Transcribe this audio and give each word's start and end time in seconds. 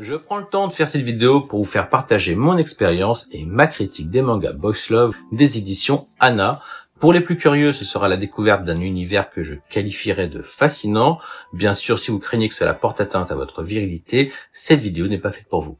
Je 0.00 0.14
prends 0.14 0.38
le 0.38 0.44
temps 0.44 0.68
de 0.68 0.72
faire 0.72 0.88
cette 0.88 1.02
vidéo 1.02 1.40
pour 1.40 1.58
vous 1.58 1.68
faire 1.68 1.90
partager 1.90 2.36
mon 2.36 2.56
expérience 2.56 3.26
et 3.32 3.44
ma 3.44 3.66
critique 3.66 4.10
des 4.10 4.22
mangas 4.22 4.52
Box 4.52 4.90
Love 4.90 5.12
des 5.32 5.58
éditions 5.58 6.06
Anna. 6.20 6.62
Pour 7.00 7.12
les 7.12 7.20
plus 7.20 7.36
curieux, 7.36 7.72
ce 7.72 7.84
sera 7.84 8.06
la 8.06 8.16
découverte 8.16 8.62
d'un 8.62 8.80
univers 8.80 9.28
que 9.28 9.42
je 9.42 9.54
qualifierais 9.70 10.28
de 10.28 10.40
fascinant. 10.40 11.18
Bien 11.52 11.74
sûr, 11.74 11.98
si 11.98 12.12
vous 12.12 12.20
craignez 12.20 12.48
que 12.48 12.54
cela 12.54 12.74
porte 12.74 13.00
atteinte 13.00 13.32
à 13.32 13.34
votre 13.34 13.64
virilité, 13.64 14.32
cette 14.52 14.78
vidéo 14.78 15.08
n'est 15.08 15.18
pas 15.18 15.32
faite 15.32 15.48
pour 15.48 15.62
vous. 15.62 15.78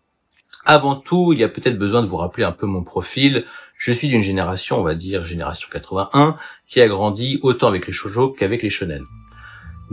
Avant 0.64 0.96
tout, 0.96 1.32
il 1.32 1.38
y 1.38 1.44
a 1.44 1.48
peut-être 1.48 1.78
besoin 1.78 2.02
de 2.02 2.08
vous 2.08 2.16
rappeler 2.16 2.42
un 2.42 2.50
peu 2.50 2.66
mon 2.66 2.82
profil. 2.82 3.44
Je 3.76 3.92
suis 3.92 4.08
d'une 4.08 4.22
génération, 4.22 4.80
on 4.80 4.82
va 4.82 4.96
dire 4.96 5.24
génération 5.24 5.68
81, 5.70 6.36
qui 6.66 6.80
a 6.80 6.88
grandi 6.88 7.38
autant 7.42 7.68
avec 7.68 7.86
les 7.86 7.92
shoujo 7.92 8.30
qu'avec 8.30 8.64
les 8.64 8.70
shonen. 8.70 9.04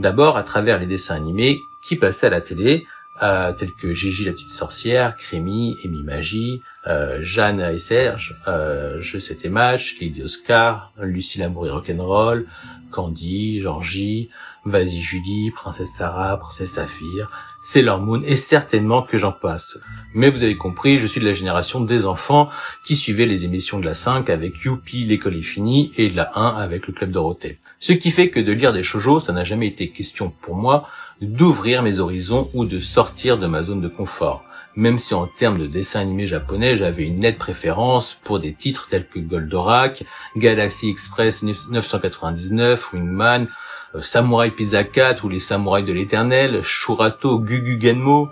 D'abord 0.00 0.36
à 0.36 0.42
travers 0.42 0.80
les 0.80 0.86
dessins 0.86 1.14
animés 1.14 1.56
qui 1.86 1.94
passaient 1.94 2.26
à 2.26 2.30
la 2.30 2.40
télé, 2.40 2.84
euh, 3.22 3.52
tels 3.52 3.74
que 3.74 3.92
Gigi 3.92 4.24
la 4.24 4.32
petite 4.32 4.50
sorcière, 4.50 5.16
Crémy, 5.16 5.78
Amy 5.84 6.02
Magie, 6.02 6.62
euh, 6.86 7.18
Jeanne 7.22 7.60
et 7.60 7.78
Serge, 7.78 8.36
euh, 8.46 8.96
Je 9.00 9.18
sais 9.18 9.34
tes 9.34 9.48
matchs, 9.48 9.96
Lady 10.00 10.22
Oscar, 10.22 10.92
Lucie 11.00 11.38
l'amour 11.38 11.66
et 11.66 11.70
rock'n'roll, 11.70 12.46
Candy, 12.90 13.60
Georgie, 13.60 14.30
Vas-y 14.64 15.00
Julie, 15.00 15.52
Princesse 15.52 15.92
Sarah, 15.94 16.38
Princesse 16.38 16.72
Saphir, 16.72 17.30
Sailor 17.60 18.00
Moon 18.00 18.20
et 18.22 18.34
certainement 18.34 19.02
que 19.02 19.16
j'en 19.16 19.30
passe. 19.32 19.78
Mais 20.12 20.28
vous 20.28 20.42
avez 20.42 20.56
compris, 20.56 20.98
je 20.98 21.06
suis 21.06 21.20
de 21.20 21.26
la 21.26 21.32
génération 21.32 21.80
des 21.80 22.04
enfants 22.04 22.48
qui 22.84 22.96
suivaient 22.96 23.26
les 23.26 23.44
émissions 23.44 23.78
de 23.78 23.84
la 23.84 23.94
5 23.94 24.28
avec 24.28 24.60
Youpi, 24.64 25.04
l'école 25.04 25.36
est 25.36 25.42
finie 25.42 25.92
et 25.96 26.08
de 26.08 26.16
la 26.16 26.32
1 26.36 26.56
avec 26.56 26.86
le 26.86 26.92
club 26.92 27.12
Dorothée. 27.12 27.58
Ce 27.78 27.92
qui 27.92 28.10
fait 28.10 28.30
que 28.30 28.40
de 28.40 28.52
lire 28.52 28.72
des 28.72 28.82
shoujo, 28.82 29.20
ça 29.20 29.32
n'a 29.32 29.44
jamais 29.44 29.68
été 29.68 29.90
question 29.90 30.30
pour 30.30 30.56
moi 30.56 30.88
d'ouvrir 31.20 31.82
mes 31.82 31.98
horizons 31.98 32.50
ou 32.54 32.64
de 32.64 32.80
sortir 32.80 33.38
de 33.38 33.46
ma 33.46 33.62
zone 33.62 33.80
de 33.80 33.88
confort. 33.88 34.44
Même 34.76 34.98
si 34.98 35.14
en 35.14 35.26
termes 35.26 35.58
de 35.58 35.66
dessin 35.66 36.00
animé 36.00 36.26
japonais, 36.26 36.76
j'avais 36.76 37.04
une 37.04 37.20
nette 37.20 37.38
préférence 37.38 38.20
pour 38.22 38.40
des 38.40 38.52
titres 38.52 38.88
tels 38.90 39.08
que 39.08 39.18
Goldorak, 39.18 40.04
Galaxy 40.36 40.90
Express 40.90 41.42
999, 41.42 42.92
Wingman, 42.92 43.48
euh, 43.94 44.02
Samurai 44.02 44.50
Pizza 44.50 44.84
4 44.84 45.24
ou 45.24 45.30
les 45.30 45.40
Samouraïs 45.40 45.86
de 45.86 45.94
l'éternel, 45.94 46.62
Shurato, 46.62 47.40
Gugu 47.40 47.80
Genmo, 47.80 48.28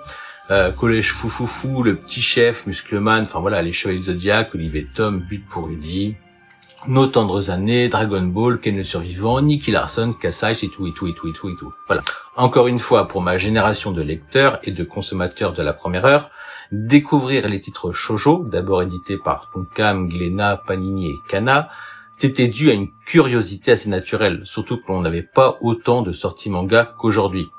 euh, 0.50 0.70
Collège 0.70 1.12
Foufoufou, 1.12 1.83
Le 1.83 1.97
Petit 1.97 2.20
Chef, 2.20 2.67
Muscleman, 2.67 3.22
enfin 3.22 3.41
voilà, 3.41 3.62
les 3.62 3.72
Chevaliers 3.72 4.03
Zodiac, 4.03 4.55
Olivier 4.55 4.87
Tom, 4.95 5.20
But 5.20 5.47
pour 5.48 5.67
Rudy, 5.69 6.17
nos 6.87 7.07
tendres 7.07 7.51
années, 7.51 7.89
Dragon 7.89 8.23
Ball, 8.23 8.61
Ken 8.61 8.77
le 8.77 8.85
survivant, 8.85 9.41
Nicky 9.41 9.71
Larson, 9.71 10.13
Kassai, 10.13 10.53
et 10.63 10.69
tout, 10.69 10.87
et 10.87 10.93
tout, 10.93 11.07
et 11.07 11.15
tout, 11.15 11.29
et 11.29 11.33
tout, 11.33 11.49
et 11.49 11.57
tout. 11.57 11.73
Voilà. 11.87 12.03
Encore 12.37 12.67
une 12.67 12.79
fois, 12.79 13.09
pour 13.09 13.23
ma 13.23 13.39
génération 13.39 13.93
de 13.93 14.03
lecteurs 14.03 14.59
et 14.63 14.73
de 14.73 14.85
consommateurs 14.85 15.53
de 15.53 15.62
la 15.62 15.73
première 15.73 16.05
heure, 16.05 16.31
découvrir 16.73 17.49
les 17.49 17.61
titres 17.61 17.93
shoujo, 17.93 18.45
d'abord 18.45 18.83
édités 18.83 19.17
par 19.17 19.51
Tonkam, 19.53 20.09
Glénat, 20.09 20.62
Panini 20.67 21.11
et 21.11 21.19
Kana, 21.29 21.69
c'était 22.17 22.49
dû 22.49 22.71
à 22.71 22.75
une 22.75 22.91
curiosité 23.07 23.73
assez 23.73 23.89
naturelle, 23.89 24.43
surtout 24.45 24.79
que 24.79 24.85
l'on 24.89 25.01
n'avait 25.01 25.23
pas 25.23 25.57
autant 25.61 26.03
de 26.03 26.12
sorties 26.12 26.51
manga 26.51 26.95
qu'aujourd'hui. 26.99 27.51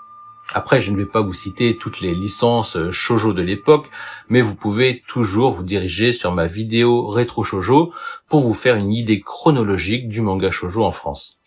Après, 0.54 0.80
je 0.80 0.92
ne 0.92 0.98
vais 0.98 1.06
pas 1.06 1.22
vous 1.22 1.34
citer 1.34 1.76
toutes 1.76 2.02
les 2.02 2.14
licences 2.14 2.78
euh, 2.78 2.92
shojo 2.92 3.34
de 3.34 3.42
l'époque, 3.42 3.90
mais 4.30 4.42
vous 4.42 4.56
pouvez 4.56 5.04
toujours 5.08 5.52
vous 5.54 5.64
diriger 5.64 6.12
sur 6.12 6.32
ma 6.32 6.46
vidéo 6.46 7.08
rétro 7.08 7.44
shojo 7.44 7.92
pour 8.30 8.42
vous 8.42 8.54
faire 8.54 8.76
une 8.76 8.94
idée 8.94 9.22
chronologique 9.22 10.08
du 10.08 10.22
manga 10.22 10.52
shojo 10.52 10.84
en 10.84 10.92
France. 10.92 11.40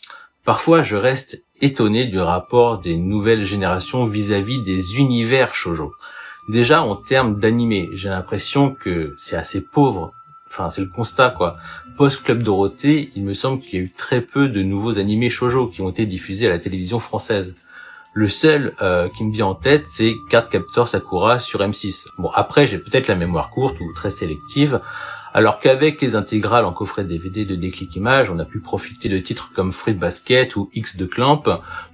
Parfois, 0.44 0.82
je 0.82 0.96
reste 0.96 1.44
étonné 1.60 2.06
du 2.06 2.18
rapport 2.18 2.80
des 2.80 2.96
nouvelles 2.96 3.44
générations 3.44 4.04
vis-à-vis 4.04 4.62
des 4.62 4.96
univers 4.96 5.54
shojo. 5.54 5.92
Déjà, 6.48 6.82
en 6.82 6.96
termes 6.96 7.38
d'animé, 7.38 7.90
j'ai 7.92 8.08
l'impression 8.08 8.74
que 8.74 9.14
c'est 9.18 9.36
assez 9.36 9.60
pauvre. 9.60 10.12
Enfin, 10.48 10.70
c'est 10.70 10.80
le 10.80 10.88
constat, 10.88 11.30
quoi. 11.30 11.58
Post-Club 11.98 12.42
Dorothée, 12.42 13.10
il 13.14 13.24
me 13.24 13.34
semble 13.34 13.60
qu'il 13.60 13.74
y 13.74 13.82
a 13.82 13.84
eu 13.84 13.92
très 13.92 14.22
peu 14.22 14.48
de 14.48 14.62
nouveaux 14.62 14.98
animés 14.98 15.28
shojo 15.28 15.66
qui 15.66 15.82
ont 15.82 15.90
été 15.90 16.06
diffusés 16.06 16.46
à 16.46 16.50
la 16.50 16.58
télévision 16.58 16.98
française. 16.98 17.54
Le 18.12 18.28
seul 18.28 18.74
euh, 18.80 19.08
qui 19.08 19.24
me 19.24 19.32
vient 19.32 19.46
en 19.46 19.54
tête, 19.54 19.84
c'est 19.86 20.18
Cardcaptor 20.30 20.88
Sakura 20.88 21.40
sur 21.40 21.60
M6. 21.60 22.06
Bon, 22.18 22.30
après, 22.34 22.66
j'ai 22.66 22.78
peut-être 22.78 23.06
la 23.06 23.14
mémoire 23.14 23.50
courte 23.50 23.78
ou 23.80 23.92
très 23.92 24.10
sélective, 24.10 24.80
alors 25.34 25.60
qu'avec 25.60 26.00
les 26.00 26.16
intégrales 26.16 26.64
en 26.64 26.72
coffret 26.72 27.04
DVD 27.04 27.44
de 27.44 27.54
Déclic 27.54 27.94
Image, 27.96 28.30
on 28.30 28.38
a 28.38 28.44
pu 28.44 28.60
profiter 28.60 29.08
de 29.08 29.18
titres 29.18 29.52
comme 29.54 29.72
Fruit 29.72 29.94
Basket 29.94 30.56
ou 30.56 30.70
X 30.72 30.96
de 30.96 31.06
Clamp, 31.06 31.42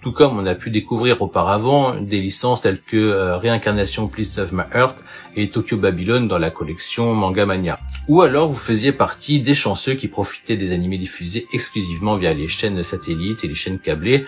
tout 0.02 0.12
comme 0.12 0.38
on 0.38 0.47
a 0.47 0.54
pu 0.54 0.70
découvrir 0.70 1.20
auparavant 1.20 2.00
des 2.00 2.20
licences 2.20 2.60
telles 2.60 2.81
que 2.81 2.96
euh, 2.96 3.36
Réincarnation 3.36 4.08
Please 4.08 4.25
Save 4.25 4.54
My 4.54 4.64
Earth 4.72 5.04
et 5.34 5.50
Tokyo 5.50 5.76
Babylon 5.76 6.22
dans 6.22 6.38
la 6.38 6.50
collection 6.50 7.12
Manga 7.12 7.44
Mania. 7.44 7.78
Ou 8.08 8.22
alors 8.22 8.48
vous 8.48 8.54
faisiez 8.54 8.92
partie 8.92 9.42
des 9.42 9.54
chanceux 9.54 9.94
qui 9.94 10.08
profitaient 10.08 10.56
des 10.56 10.72
animés 10.72 10.98
diffusés 10.98 11.46
exclusivement 11.52 12.16
via 12.16 12.32
les 12.32 12.48
chaînes 12.48 12.82
satellites 12.84 13.44
et 13.44 13.48
les 13.48 13.54
chaînes 13.54 13.81
câblées, 13.81 14.26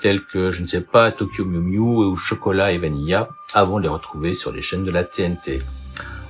tels 0.00 0.24
que, 0.24 0.50
je 0.50 0.62
ne 0.62 0.66
sais 0.66 0.80
pas, 0.80 1.10
Tokyo 1.10 1.44
Mew 1.44 1.60
Mew 1.60 2.10
ou 2.10 2.16
Chocolat 2.16 2.72
et 2.72 2.78
Vanilla, 2.78 3.28
avant 3.54 3.78
de 3.78 3.82
les 3.82 3.88
retrouver 3.88 4.34
sur 4.34 4.52
les 4.52 4.62
chaînes 4.62 4.84
de 4.84 4.90
la 4.90 5.04
TNT. 5.04 5.62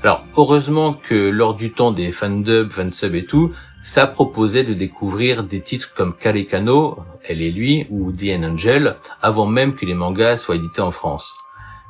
Alors, 0.02 0.24
heureusement 0.36 0.94
que 0.94 1.28
lors 1.30 1.54
du 1.54 1.72
temps 1.72 1.90
des 1.90 2.12
fandubs, 2.12 2.70
fansub 2.70 3.14
et 3.14 3.24
tout, 3.24 3.52
ça 3.82 4.06
proposait 4.06 4.64
de 4.64 4.74
découvrir 4.74 5.44
des 5.44 5.60
titres 5.60 5.92
comme 5.94 6.14
Karekano, 6.14 6.98
Elle 7.24 7.42
et 7.42 7.50
lui, 7.50 7.86
ou 7.90 8.12
The 8.12 8.44
Angel, 8.44 8.96
avant 9.22 9.46
même 9.46 9.74
que 9.74 9.86
les 9.86 9.94
mangas 9.94 10.36
soient 10.36 10.56
édités 10.56 10.82
en 10.82 10.90
France. 10.90 11.34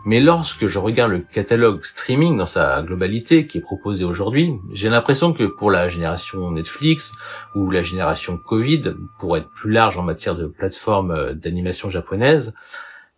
Mais 0.08 0.20
lorsque 0.20 0.68
je 0.68 0.78
regarde 0.78 1.10
le 1.10 1.18
catalogue 1.18 1.84
streaming 1.84 2.38
dans 2.38 2.46
sa 2.46 2.80
globalité 2.80 3.46
qui 3.46 3.58
est 3.58 3.60
proposé 3.60 4.04
aujourd'hui, 4.04 4.54
j'ai 4.72 4.88
l'impression 4.88 5.34
que 5.34 5.44
pour 5.44 5.70
la 5.70 5.86
génération 5.88 6.50
Netflix 6.50 7.12
ou 7.54 7.70
la 7.70 7.82
génération 7.82 8.38
Covid, 8.38 8.94
pour 9.18 9.36
être 9.36 9.50
plus 9.50 9.70
large 9.70 9.98
en 9.98 10.02
matière 10.02 10.34
de 10.34 10.46
plateforme 10.46 11.10
euh, 11.10 11.34
d'animation 11.34 11.90
japonaise, 11.90 12.54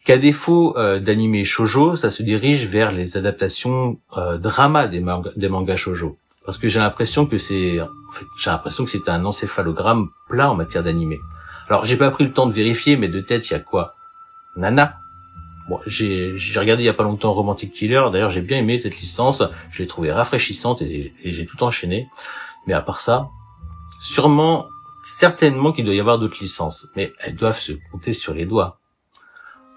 qu'à 0.05 0.19
défaut 0.19 0.77
euh, 0.79 0.99
d'animé 0.99 1.45
shojo, 1.45 1.95
ça 1.95 2.11
se 2.11 2.25
dirige 2.25 2.67
vers 2.67 2.91
les 2.91 3.17
adaptations 3.17 4.01
euh, 4.17 4.39
drama 4.39 4.89
des, 4.89 4.99
mangas 4.99 5.77
shojo. 5.77 6.19
Parce 6.45 6.59
que 6.59 6.67
j'ai 6.67 6.81
l'impression 6.81 7.25
que 7.25 7.39
c'est, 7.39 7.79
j'ai 8.37 8.51
l'impression 8.51 8.85
que 8.85 8.91
c'est 8.91 9.09
un 9.09 9.25
encéphalogramme 9.25 10.09
plat 10.29 10.51
en 10.51 10.57
matière 10.57 10.83
d'animé. 10.83 11.21
Alors 11.69 11.85
j'ai 11.85 11.97
pas 11.97 12.11
pris 12.11 12.25
le 12.25 12.33
temps 12.33 12.49
de 12.49 12.53
vérifier, 12.53 12.97
mais 12.97 13.07
de 13.07 13.21
tête 13.21 13.49
il 13.49 13.53
y 13.53 13.57
a 13.57 13.61
quoi? 13.61 13.95
Nana, 14.57 14.97
Bon, 15.71 15.79
j'ai 15.87 16.35
regardé 16.57 16.83
il 16.83 16.87
y 16.87 16.89
a 16.89 16.95
pas 16.95 17.05
longtemps 17.05 17.33
Romantic 17.33 17.73
Killer. 17.73 18.03
D'ailleurs, 18.11 18.31
j'ai 18.31 18.41
bien 18.41 18.59
aimé 18.59 18.77
cette 18.77 18.99
licence. 18.99 19.45
Je 19.71 19.79
l'ai 19.79 19.87
trouvée 19.87 20.11
rafraîchissante 20.11 20.83
et, 20.83 21.15
j'ai 21.23 21.47
tout 21.47 21.63
enchaîné. 21.63 22.09
Mais 22.67 22.75
à 22.75 22.81
part 22.81 22.99
ça, 22.99 23.29
sûrement, 24.01 24.67
certainement 25.05 25.71
qu'il 25.71 25.85
doit 25.85 25.95
y 25.95 26.01
avoir 26.01 26.19
d'autres 26.19 26.39
licences. 26.41 26.89
Mais 26.97 27.13
elles 27.21 27.37
doivent 27.37 27.57
se 27.57 27.71
compter 27.93 28.13
sur 28.13 28.35
les 28.35 28.47
doigts. 28.47 28.81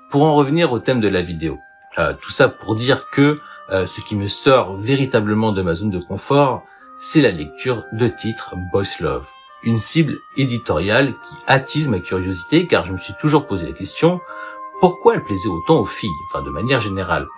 Pour 0.09 0.24
en 0.24 0.34
revenir 0.34 0.72
au 0.72 0.80
thème 0.80 1.00
de 1.00 1.08
la 1.08 1.22
vidéo. 1.22 1.59
Euh, 2.00 2.14
tout 2.20 2.32
ça 2.32 2.50
pour 2.50 2.74
dire 2.74 3.12
que 3.12 3.40
euh, 3.70 3.86
ce 3.86 4.02
qui 4.02 4.16
me 4.16 4.28
sort 4.28 4.76
véritablement 4.76 5.52
de 5.52 5.62
ma 5.62 5.76
zone 5.76 5.92
de 5.92 6.00
confort, 6.00 6.64
c'est 6.98 7.22
la 7.22 7.30
lecture 7.30 7.84
de 7.94 8.08
titres 8.08 8.56
Boys 8.72 9.00
Love. 9.00 9.28
Une 9.64 9.78
cible 9.78 10.18
éditoriale 10.38 11.09
qui 11.12 11.36
attise 11.46 11.88
ma 11.88 12.00
curiosité 12.00 12.66
car 12.66 12.84
je 12.84 12.94
me 12.94 12.98
suis 12.98 13.14
toujours 13.14 13.46
posé 13.46 13.68
la 13.68 13.74
question 13.74 14.20
pourquoi 14.84 15.14
elle 15.14 15.24
plaisait 15.24 15.48
autant 15.48 15.80
aux 15.80 15.86
filles, 15.86 16.12
enfin 16.28 16.44
de 16.44 16.50
manière 16.50 16.82
générale? 16.82 17.30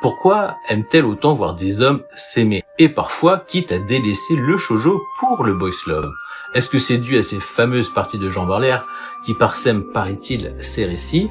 Pourquoi 0.00 0.56
aime-t-elle 0.70 1.04
autant 1.04 1.34
voir 1.34 1.54
des 1.54 1.82
hommes 1.82 2.00
s'aimer? 2.16 2.62
Et 2.78 2.88
parfois 2.88 3.44
quitte 3.46 3.70
à 3.70 3.78
délaisser 3.78 4.34
le 4.34 4.56
shoujo 4.56 5.02
pour 5.20 5.44
le 5.44 5.52
boys 5.52 5.72
love? 5.86 6.10
Est-ce 6.54 6.70
que 6.70 6.78
c'est 6.78 6.96
dû 6.96 7.18
à 7.18 7.22
ces 7.22 7.38
fameuses 7.38 7.90
parties 7.90 8.18
de 8.18 8.30
Jean 8.30 8.46
Barlaire 8.46 8.86
qui 9.26 9.34
parsèment, 9.34 9.92
paraît-il, 9.92 10.56
ces 10.60 10.86
récits? 10.86 11.30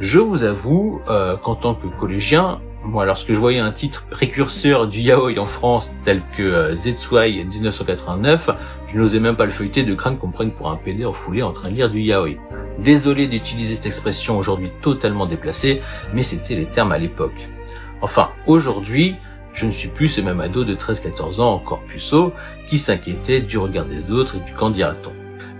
Je 0.00 0.18
vous 0.18 0.42
avoue 0.42 1.00
euh, 1.08 1.38
qu'en 1.38 1.54
tant 1.54 1.74
que 1.74 1.86
collégien, 1.86 2.60
moi, 2.84 3.06
lorsque 3.06 3.32
je 3.32 3.38
voyais 3.38 3.58
un 3.58 3.72
titre 3.72 4.04
précurseur 4.10 4.86
du 4.86 5.00
yaoi 5.00 5.38
en 5.38 5.46
France, 5.46 5.92
tel 6.04 6.22
que 6.36 6.42
euh, 6.42 6.76
Zetsuai 6.76 7.42
1989, 7.44 8.50
je 8.86 8.98
n'osais 8.98 9.20
même 9.20 9.36
pas 9.36 9.46
le 9.46 9.50
feuilleter 9.50 9.82
de 9.82 9.94
crainte 9.94 10.18
qu'on 10.18 10.30
prenne 10.30 10.50
pour 10.50 10.70
un 10.70 10.76
PD 10.76 11.08
foulée 11.10 11.42
en 11.42 11.52
train 11.52 11.70
de 11.70 11.74
lire 11.74 11.88
du 11.88 12.00
yaoi. 12.00 12.36
Désolé 12.82 13.26
d'utiliser 13.26 13.74
cette 13.74 13.86
expression 13.86 14.38
aujourd'hui 14.38 14.70
totalement 14.80 15.26
déplacée, 15.26 15.82
mais 16.14 16.22
c'était 16.22 16.54
les 16.54 16.66
termes 16.66 16.92
à 16.92 16.98
l'époque. 16.98 17.48
Enfin, 18.00 18.30
aujourd'hui, 18.46 19.16
je 19.52 19.66
ne 19.66 19.70
suis 19.70 19.88
plus 19.88 20.08
ce 20.08 20.20
même 20.20 20.40
ado 20.40 20.64
de 20.64 20.74
13-14 20.74 21.40
ans 21.40 21.52
encore 21.52 21.82
puceau 21.82 22.32
qui 22.66 22.78
s'inquiétait 22.78 23.40
du 23.40 23.58
regard 23.58 23.84
des 23.84 24.10
autres 24.10 24.36
et 24.36 24.40
du 24.40 24.54
qu'en 24.54 24.70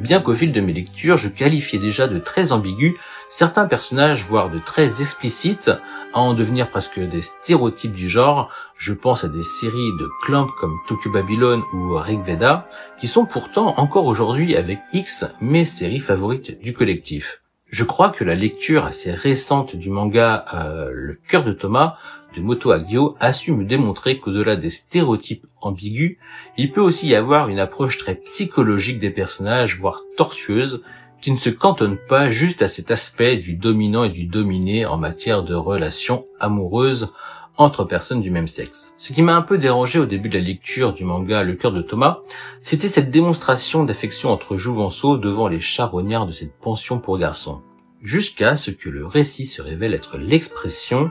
bien 0.00 0.20
qu'au 0.20 0.34
fil 0.34 0.52
de 0.52 0.60
mes 0.60 0.72
lectures, 0.72 1.16
je 1.16 1.28
qualifiais 1.28 1.78
déjà 1.78 2.08
de 2.08 2.18
très 2.18 2.52
ambigu 2.52 2.96
certains 3.28 3.66
personnages, 3.66 4.24
voire 4.24 4.50
de 4.50 4.58
très 4.58 5.00
explicites, 5.00 5.70
à 6.12 6.18
en 6.18 6.34
devenir 6.34 6.68
presque 6.70 6.98
des 6.98 7.22
stéréotypes 7.22 7.94
du 7.94 8.08
genre. 8.08 8.50
Je 8.76 8.92
pense 8.92 9.24
à 9.24 9.28
des 9.28 9.44
séries 9.44 9.92
de 9.98 10.08
clamps 10.22 10.48
comme 10.58 10.76
Tokyo 10.88 11.10
Babylon 11.10 11.62
ou 11.72 11.94
Rig 11.94 12.22
Veda, 12.24 12.68
qui 12.98 13.06
sont 13.06 13.24
pourtant 13.24 13.78
encore 13.78 14.06
aujourd'hui 14.06 14.56
avec 14.56 14.80
X 14.92 15.26
mes 15.40 15.64
séries 15.64 16.00
favorites 16.00 16.60
du 16.60 16.72
collectif. 16.72 17.42
Je 17.70 17.84
crois 17.84 18.08
que 18.10 18.24
la 18.24 18.34
lecture 18.34 18.84
assez 18.84 19.12
récente 19.12 19.76
du 19.76 19.90
manga 19.90 20.44
euh, 20.54 20.90
Le 20.92 21.14
cœur 21.28 21.44
de 21.44 21.52
Thomas 21.52 21.96
de 22.36 22.40
Moto 22.40 22.70
Hagio 22.70 23.16
a 23.20 23.32
su 23.32 23.52
me 23.52 23.64
démontrer 23.64 24.18
qu'au-delà 24.18 24.56
des 24.56 24.70
stéréotypes 24.70 25.46
ambigus, 25.60 26.16
il 26.56 26.72
peut 26.72 26.80
aussi 26.80 27.08
y 27.08 27.14
avoir 27.14 27.48
une 27.48 27.58
approche 27.58 27.98
très 27.98 28.14
psychologique 28.14 29.00
des 29.00 29.10
personnages, 29.10 29.78
voire 29.78 30.02
tortueuse, 30.16 30.82
qui 31.20 31.32
ne 31.32 31.36
se 31.36 31.50
cantonne 31.50 31.98
pas 32.08 32.30
juste 32.30 32.62
à 32.62 32.68
cet 32.68 32.90
aspect 32.90 33.36
du 33.36 33.54
dominant 33.54 34.04
et 34.04 34.08
du 34.08 34.24
dominé 34.24 34.86
en 34.86 34.96
matière 34.96 35.42
de 35.42 35.54
relations 35.54 36.24
amoureuses 36.38 37.12
entre 37.56 37.84
personnes 37.84 38.22
du 38.22 38.30
même 38.30 38.46
sexe. 38.46 38.94
Ce 38.96 39.12
qui 39.12 39.20
m'a 39.20 39.36
un 39.36 39.42
peu 39.42 39.58
dérangé 39.58 39.98
au 39.98 40.06
début 40.06 40.30
de 40.30 40.38
la 40.38 40.44
lecture 40.44 40.94
du 40.94 41.04
manga 41.04 41.42
Le 41.42 41.54
cœur 41.54 41.72
de 41.72 41.82
Thomas, 41.82 42.20
c'était 42.62 42.88
cette 42.88 43.10
démonstration 43.10 43.84
d'affection 43.84 44.30
entre 44.30 44.56
Jouvenceau 44.56 45.18
devant 45.18 45.46
les 45.46 45.60
charognards 45.60 46.26
de 46.26 46.32
cette 46.32 46.54
pension 46.58 46.98
pour 46.98 47.18
garçons. 47.18 47.60
Jusqu'à 48.02 48.56
ce 48.56 48.70
que 48.70 48.88
le 48.88 49.04
récit 49.04 49.44
se 49.44 49.60
révèle 49.60 49.92
être 49.92 50.16
l'expression 50.16 51.10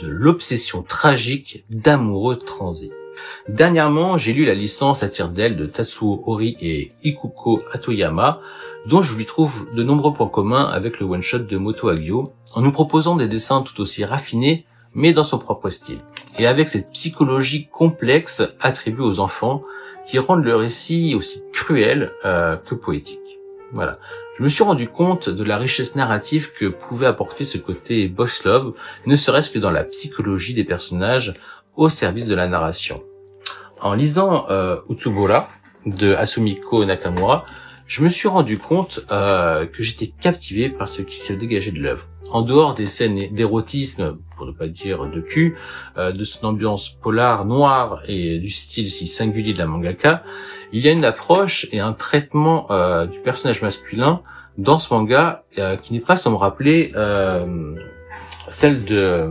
de 0.00 0.08
l'obsession 0.08 0.82
tragique 0.82 1.64
d'amoureux 1.70 2.36
transés. 2.36 2.92
Dernièrement, 3.48 4.18
j'ai 4.18 4.32
lu 4.32 4.44
la 4.44 4.54
licence 4.54 5.02
à 5.02 5.08
tire 5.08 5.30
d'aile 5.30 5.56
de 5.56 5.66
Tatsuo 5.66 6.22
Hori 6.26 6.56
et 6.60 6.92
Ikuko 7.02 7.62
Atoyama, 7.72 8.40
dont 8.86 9.02
je 9.02 9.16
lui 9.16 9.24
trouve 9.24 9.68
de 9.74 9.82
nombreux 9.82 10.12
points 10.12 10.28
communs 10.28 10.66
avec 10.66 11.00
le 11.00 11.06
one-shot 11.06 11.38
de 11.38 11.56
Moto 11.56 11.88
Hagio, 11.88 12.32
en 12.54 12.60
nous 12.60 12.72
proposant 12.72 13.16
des 13.16 13.28
dessins 13.28 13.62
tout 13.62 13.80
aussi 13.80 14.04
raffinés 14.04 14.66
mais 14.96 15.12
dans 15.12 15.24
son 15.24 15.38
propre 15.38 15.68
style. 15.68 16.00
Et 16.38 16.46
avec 16.46 16.70
cette 16.70 16.90
psychologie 16.90 17.68
complexe 17.70 18.42
attribuée 18.60 19.04
aux 19.04 19.20
enfants 19.20 19.62
qui 20.06 20.18
rendent 20.18 20.42
le 20.42 20.56
récit 20.56 21.14
aussi 21.14 21.42
cruel 21.52 22.12
euh, 22.24 22.56
que 22.56 22.74
poétique. 22.74 23.38
Je 24.38 24.42
me 24.42 24.48
suis 24.48 24.64
rendu 24.64 24.88
compte 24.88 25.28
de 25.28 25.44
la 25.44 25.56
richesse 25.58 25.96
narrative 25.96 26.52
que 26.52 26.66
pouvait 26.66 27.06
apporter 27.06 27.44
ce 27.44 27.58
côté 27.58 28.08
boss 28.08 28.44
love, 28.44 28.74
ne 29.06 29.16
serait-ce 29.16 29.50
que 29.50 29.58
dans 29.58 29.70
la 29.70 29.84
psychologie 29.84 30.54
des 30.54 30.64
personnages 30.64 31.34
au 31.74 31.88
service 31.88 32.26
de 32.26 32.34
la 32.34 32.48
narration. 32.48 33.02
En 33.80 33.94
lisant 33.94 34.46
euh, 34.50 34.76
de 35.86 36.14
Asumiko 36.14 36.84
Nakamura, 36.84 37.44
je 37.86 38.02
me 38.02 38.08
suis 38.08 38.28
rendu 38.28 38.58
compte 38.58 39.00
euh, 39.10 39.66
que 39.66 39.82
j'étais 39.82 40.08
captivé 40.08 40.68
par 40.68 40.88
ce 40.88 41.02
qui 41.02 41.16
s'est 41.16 41.36
dégagé 41.36 41.70
de 41.70 41.80
l'œuvre. 41.80 42.08
En 42.32 42.42
dehors 42.42 42.74
des 42.74 42.86
scènes 42.86 43.32
d'érotisme, 43.32 44.18
pour 44.36 44.46
ne 44.46 44.52
pas 44.52 44.66
dire 44.66 45.06
de 45.06 45.20
cul, 45.20 45.56
euh, 45.96 46.10
de 46.12 46.24
son 46.24 46.46
ambiance 46.46 46.90
polar 46.90 47.44
noire 47.44 48.02
et 48.08 48.38
du 48.38 48.50
style 48.50 48.90
si 48.90 49.06
singulier 49.06 49.52
de 49.52 49.58
la 49.58 49.66
mangaka, 49.66 50.24
il 50.72 50.84
y 50.84 50.88
a 50.88 50.92
une 50.92 51.04
approche 51.04 51.68
et 51.72 51.80
un 51.80 51.92
traitement 51.92 52.70
euh, 52.70 53.06
du 53.06 53.20
personnage 53.20 53.62
masculin 53.62 54.22
dans 54.58 54.78
ce 54.78 54.92
manga 54.92 55.44
euh, 55.58 55.76
qui 55.76 55.92
n'est 55.92 56.00
pas 56.00 56.16
sans 56.16 56.30
me 56.30 56.36
rappeler 56.36 56.92
euh, 56.96 57.74
celle 58.48 58.84
de 58.84 59.30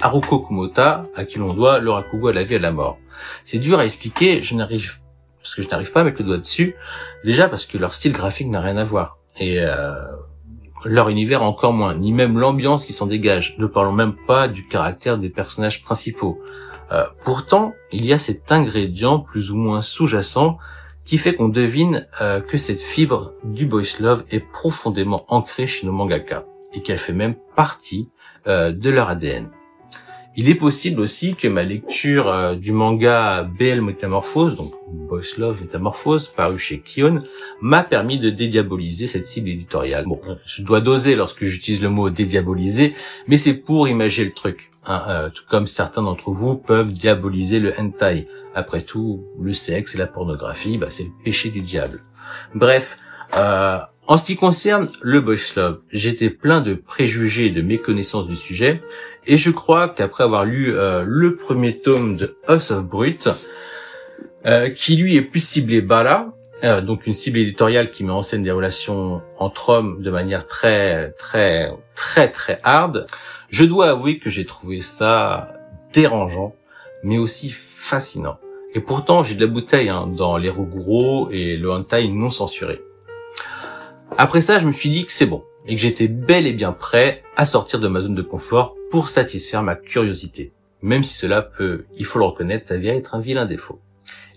Haruko 0.00 0.40
Kumota, 0.40 1.06
à 1.14 1.24
qui 1.24 1.38
l'on 1.38 1.52
doit 1.52 1.78
le 1.78 1.90
Rakugo 1.90 2.28
à 2.28 2.32
la 2.32 2.42
vie 2.42 2.54
et 2.54 2.56
à 2.56 2.60
la 2.60 2.72
mort. 2.72 2.98
C'est 3.44 3.58
dur 3.58 3.78
à 3.78 3.84
expliquer, 3.84 4.42
je 4.42 4.54
n'arrive 4.54 5.00
parce 5.42 5.54
que 5.54 5.62
je 5.62 5.68
n'arrive 5.68 5.92
pas 5.92 6.00
à 6.00 6.04
mettre 6.04 6.20
le 6.20 6.26
doigt 6.26 6.38
dessus. 6.38 6.74
Déjà 7.24 7.48
parce 7.48 7.66
que 7.66 7.78
leur 7.78 7.94
style 7.94 8.12
graphique 8.12 8.48
n'a 8.48 8.60
rien 8.60 8.76
à 8.76 8.84
voir. 8.84 9.18
Et 9.38 9.60
euh, 9.60 9.94
leur 10.84 11.08
univers 11.08 11.42
encore 11.42 11.72
moins, 11.72 11.94
ni 11.94 12.12
même 12.12 12.38
l'ambiance 12.38 12.84
qui 12.84 12.92
s'en 12.92 13.06
dégage. 13.06 13.56
Ne 13.58 13.66
parlons 13.66 13.92
même 13.92 14.14
pas 14.26 14.48
du 14.48 14.66
caractère 14.66 15.18
des 15.18 15.30
personnages 15.30 15.82
principaux. 15.82 16.40
Euh, 16.92 17.04
pourtant, 17.24 17.74
il 17.92 18.04
y 18.04 18.12
a 18.12 18.18
cet 18.18 18.50
ingrédient 18.52 19.18
plus 19.18 19.50
ou 19.50 19.56
moins 19.56 19.82
sous-jacent 19.82 20.58
qui 21.04 21.18
fait 21.18 21.34
qu'on 21.34 21.48
devine 21.48 22.06
euh, 22.20 22.40
que 22.40 22.58
cette 22.58 22.80
fibre 22.80 23.32
du 23.44 23.66
boys 23.66 23.82
love 24.00 24.24
est 24.30 24.40
profondément 24.40 25.24
ancrée 25.28 25.66
chez 25.66 25.86
nos 25.86 25.92
mangaka 25.92 26.44
et 26.72 26.82
qu'elle 26.82 26.98
fait 26.98 27.12
même 27.12 27.34
partie 27.56 28.08
de 28.46 28.88
leur 28.88 29.10
ADN. 29.10 29.50
Il 30.40 30.48
est 30.48 30.54
possible 30.54 31.02
aussi 31.02 31.34
que 31.34 31.48
ma 31.48 31.64
lecture 31.64 32.26
euh, 32.28 32.54
du 32.54 32.72
manga 32.72 33.42
BL 33.42 33.82
Métamorphose, 33.82 34.56
donc 34.56 34.72
Boys 34.88 35.36
Love 35.36 35.60
Métamorphose, 35.60 36.28
paru 36.28 36.58
chez 36.58 36.80
Kion, 36.80 37.18
m'a 37.60 37.82
permis 37.82 38.18
de 38.18 38.30
dédiaboliser 38.30 39.06
cette 39.06 39.26
cible 39.26 39.50
éditoriale. 39.50 40.06
Bon, 40.06 40.18
je 40.46 40.62
dois 40.62 40.80
doser 40.80 41.14
lorsque 41.14 41.44
j'utilise 41.44 41.82
le 41.82 41.90
mot 41.90 42.08
dédiaboliser, 42.08 42.94
mais 43.26 43.36
c'est 43.36 43.52
pour 43.52 43.86
imaginer 43.86 44.28
le 44.28 44.32
truc. 44.32 44.70
Hein, 44.86 45.02
euh, 45.08 45.28
tout 45.28 45.44
comme 45.46 45.66
certains 45.66 46.00
d'entre 46.00 46.30
vous 46.30 46.56
peuvent 46.56 46.90
diaboliser 46.90 47.60
le 47.60 47.78
hentai. 47.78 48.26
Après 48.54 48.80
tout, 48.80 49.26
le 49.38 49.52
sexe 49.52 49.94
et 49.94 49.98
la 49.98 50.06
pornographie, 50.06 50.78
bah, 50.78 50.86
c'est 50.88 51.04
le 51.04 51.12
péché 51.22 51.50
du 51.50 51.60
diable. 51.60 52.00
Bref, 52.54 52.96
euh, 53.36 53.80
en 54.10 54.16
ce 54.16 54.24
qui 54.24 54.34
concerne 54.34 54.88
le 55.02 55.20
boys 55.20 55.36
love, 55.54 55.78
j'étais 55.92 56.30
plein 56.30 56.62
de 56.62 56.74
préjugés 56.74 57.46
et 57.46 57.50
de 57.50 57.62
méconnaissances 57.62 58.26
du 58.26 58.34
sujet, 58.34 58.82
et 59.24 59.36
je 59.36 59.52
crois 59.52 59.88
qu'après 59.88 60.24
avoir 60.24 60.44
lu 60.44 60.74
euh, 60.74 61.04
le 61.06 61.36
premier 61.36 61.78
tome 61.78 62.16
de 62.16 62.36
House 62.48 62.72
of 62.72 62.82
Brut, 62.82 63.28
euh, 64.46 64.68
qui 64.68 64.96
lui 64.96 65.14
est 65.14 65.22
plus 65.22 65.38
ciblé 65.38 65.80
Bala, 65.80 66.32
euh, 66.64 66.80
donc 66.80 67.06
une 67.06 67.12
cible 67.12 67.38
éditoriale 67.38 67.92
qui 67.92 68.02
met 68.02 68.10
en 68.10 68.22
scène 68.22 68.42
des 68.42 68.50
relations 68.50 69.22
entre 69.38 69.68
hommes 69.68 70.02
de 70.02 70.10
manière 70.10 70.48
très 70.48 71.12
très 71.12 71.70
très 71.94 72.32
très 72.32 72.58
hard, 72.64 73.06
je 73.48 73.64
dois 73.64 73.90
avouer 73.90 74.18
que 74.18 74.28
j'ai 74.28 74.44
trouvé 74.44 74.80
ça 74.80 75.52
dérangeant, 75.92 76.56
mais 77.04 77.18
aussi 77.18 77.48
fascinant. 77.48 78.38
Et 78.74 78.80
pourtant, 78.80 79.22
j'ai 79.22 79.36
de 79.36 79.46
la 79.46 79.52
bouteille 79.52 79.88
hein, 79.88 80.08
dans 80.08 80.36
les 80.36 80.50
gros 80.50 81.30
et 81.30 81.56
le 81.56 81.70
hentai 81.70 82.08
non 82.08 82.28
censuré. 82.28 82.80
Après 84.18 84.40
ça, 84.40 84.58
je 84.58 84.66
me 84.66 84.72
suis 84.72 84.90
dit 84.90 85.06
que 85.06 85.12
c'est 85.12 85.26
bon 85.26 85.44
et 85.66 85.74
que 85.74 85.80
j'étais 85.80 86.08
bel 86.08 86.46
et 86.46 86.52
bien 86.52 86.72
prêt 86.72 87.22
à 87.36 87.46
sortir 87.46 87.80
de 87.80 87.88
ma 87.88 88.00
zone 88.00 88.14
de 88.14 88.22
confort 88.22 88.74
pour 88.90 89.08
satisfaire 89.08 89.62
ma 89.62 89.76
curiosité. 89.76 90.52
Même 90.82 91.02
si 91.02 91.14
cela 91.14 91.42
peut, 91.42 91.84
il 91.96 92.04
faut 92.04 92.18
le 92.18 92.24
reconnaître, 92.24 92.66
ça 92.66 92.76
vient 92.76 92.94
être 92.94 93.14
un 93.14 93.20
vilain 93.20 93.46
défaut. 93.46 93.80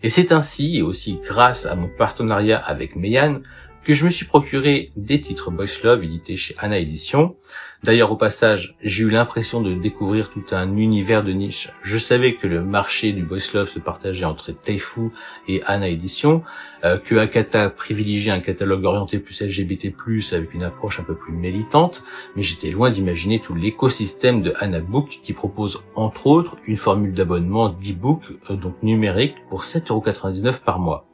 Et 0.03 0.09
c'est 0.09 0.31
ainsi, 0.31 0.77
et 0.77 0.81
aussi 0.81 1.19
grâce 1.23 1.65
à 1.65 1.75
mon 1.75 1.89
partenariat 1.97 2.57
avec 2.57 2.95
Meian, 2.95 3.41
que 3.83 3.93
je 3.93 4.05
me 4.05 4.09
suis 4.09 4.25
procuré 4.25 4.91
des 4.95 5.19
titres 5.19 5.51
Boys 5.51 5.65
Love 5.83 6.03
édités 6.03 6.35
chez 6.35 6.55
Anna 6.57 6.79
Edition, 6.79 7.35
D'ailleurs, 7.83 8.13
au 8.13 8.15
passage, 8.15 8.75
j'ai 8.81 9.03
eu 9.03 9.09
l'impression 9.09 9.59
de 9.59 9.73
découvrir 9.73 10.29
tout 10.29 10.45
un 10.51 10.77
univers 10.77 11.21
de 11.21 11.33
niche. 11.33 11.69
Je 11.81 11.97
savais 11.97 12.35
que 12.35 12.47
le 12.47 12.61
marché 12.61 13.11
du 13.11 13.23
boys 13.23 13.39
love 13.53 13.67
se 13.67 13.79
partageait 13.79 14.23
entre 14.23 14.53
Taifu 14.53 15.09
et 15.49 15.61
Anna 15.65 15.89
Edition, 15.89 16.43
euh, 16.85 16.97
que 16.97 17.15
Akata 17.15 17.69
privilégiait 17.69 18.31
un 18.31 18.39
catalogue 18.39 18.85
orienté 18.85 19.19
plus 19.19 19.41
LGBT+, 19.41 19.93
avec 20.31 20.53
une 20.53 20.63
approche 20.63 21.01
un 21.01 21.03
peu 21.03 21.15
plus 21.15 21.33
militante, 21.33 22.05
mais 22.37 22.41
j'étais 22.41 22.71
loin 22.71 22.89
d'imaginer 22.89 23.41
tout 23.41 23.53
l'écosystème 23.53 24.43
de 24.43 24.53
Anna 24.61 24.79
Book 24.79 25.19
qui 25.21 25.33
propose 25.33 25.83
entre 25.95 26.27
autres 26.27 26.55
une 26.65 26.77
formule 26.77 27.13
d'abonnement 27.13 27.67
d'e-book, 27.67 28.21
euh, 28.49 28.55
donc 28.55 28.81
numérique, 28.81 29.35
pour 29.49 29.63
7,99€ 29.63 30.61
par 30.61 30.79
mois 30.79 31.05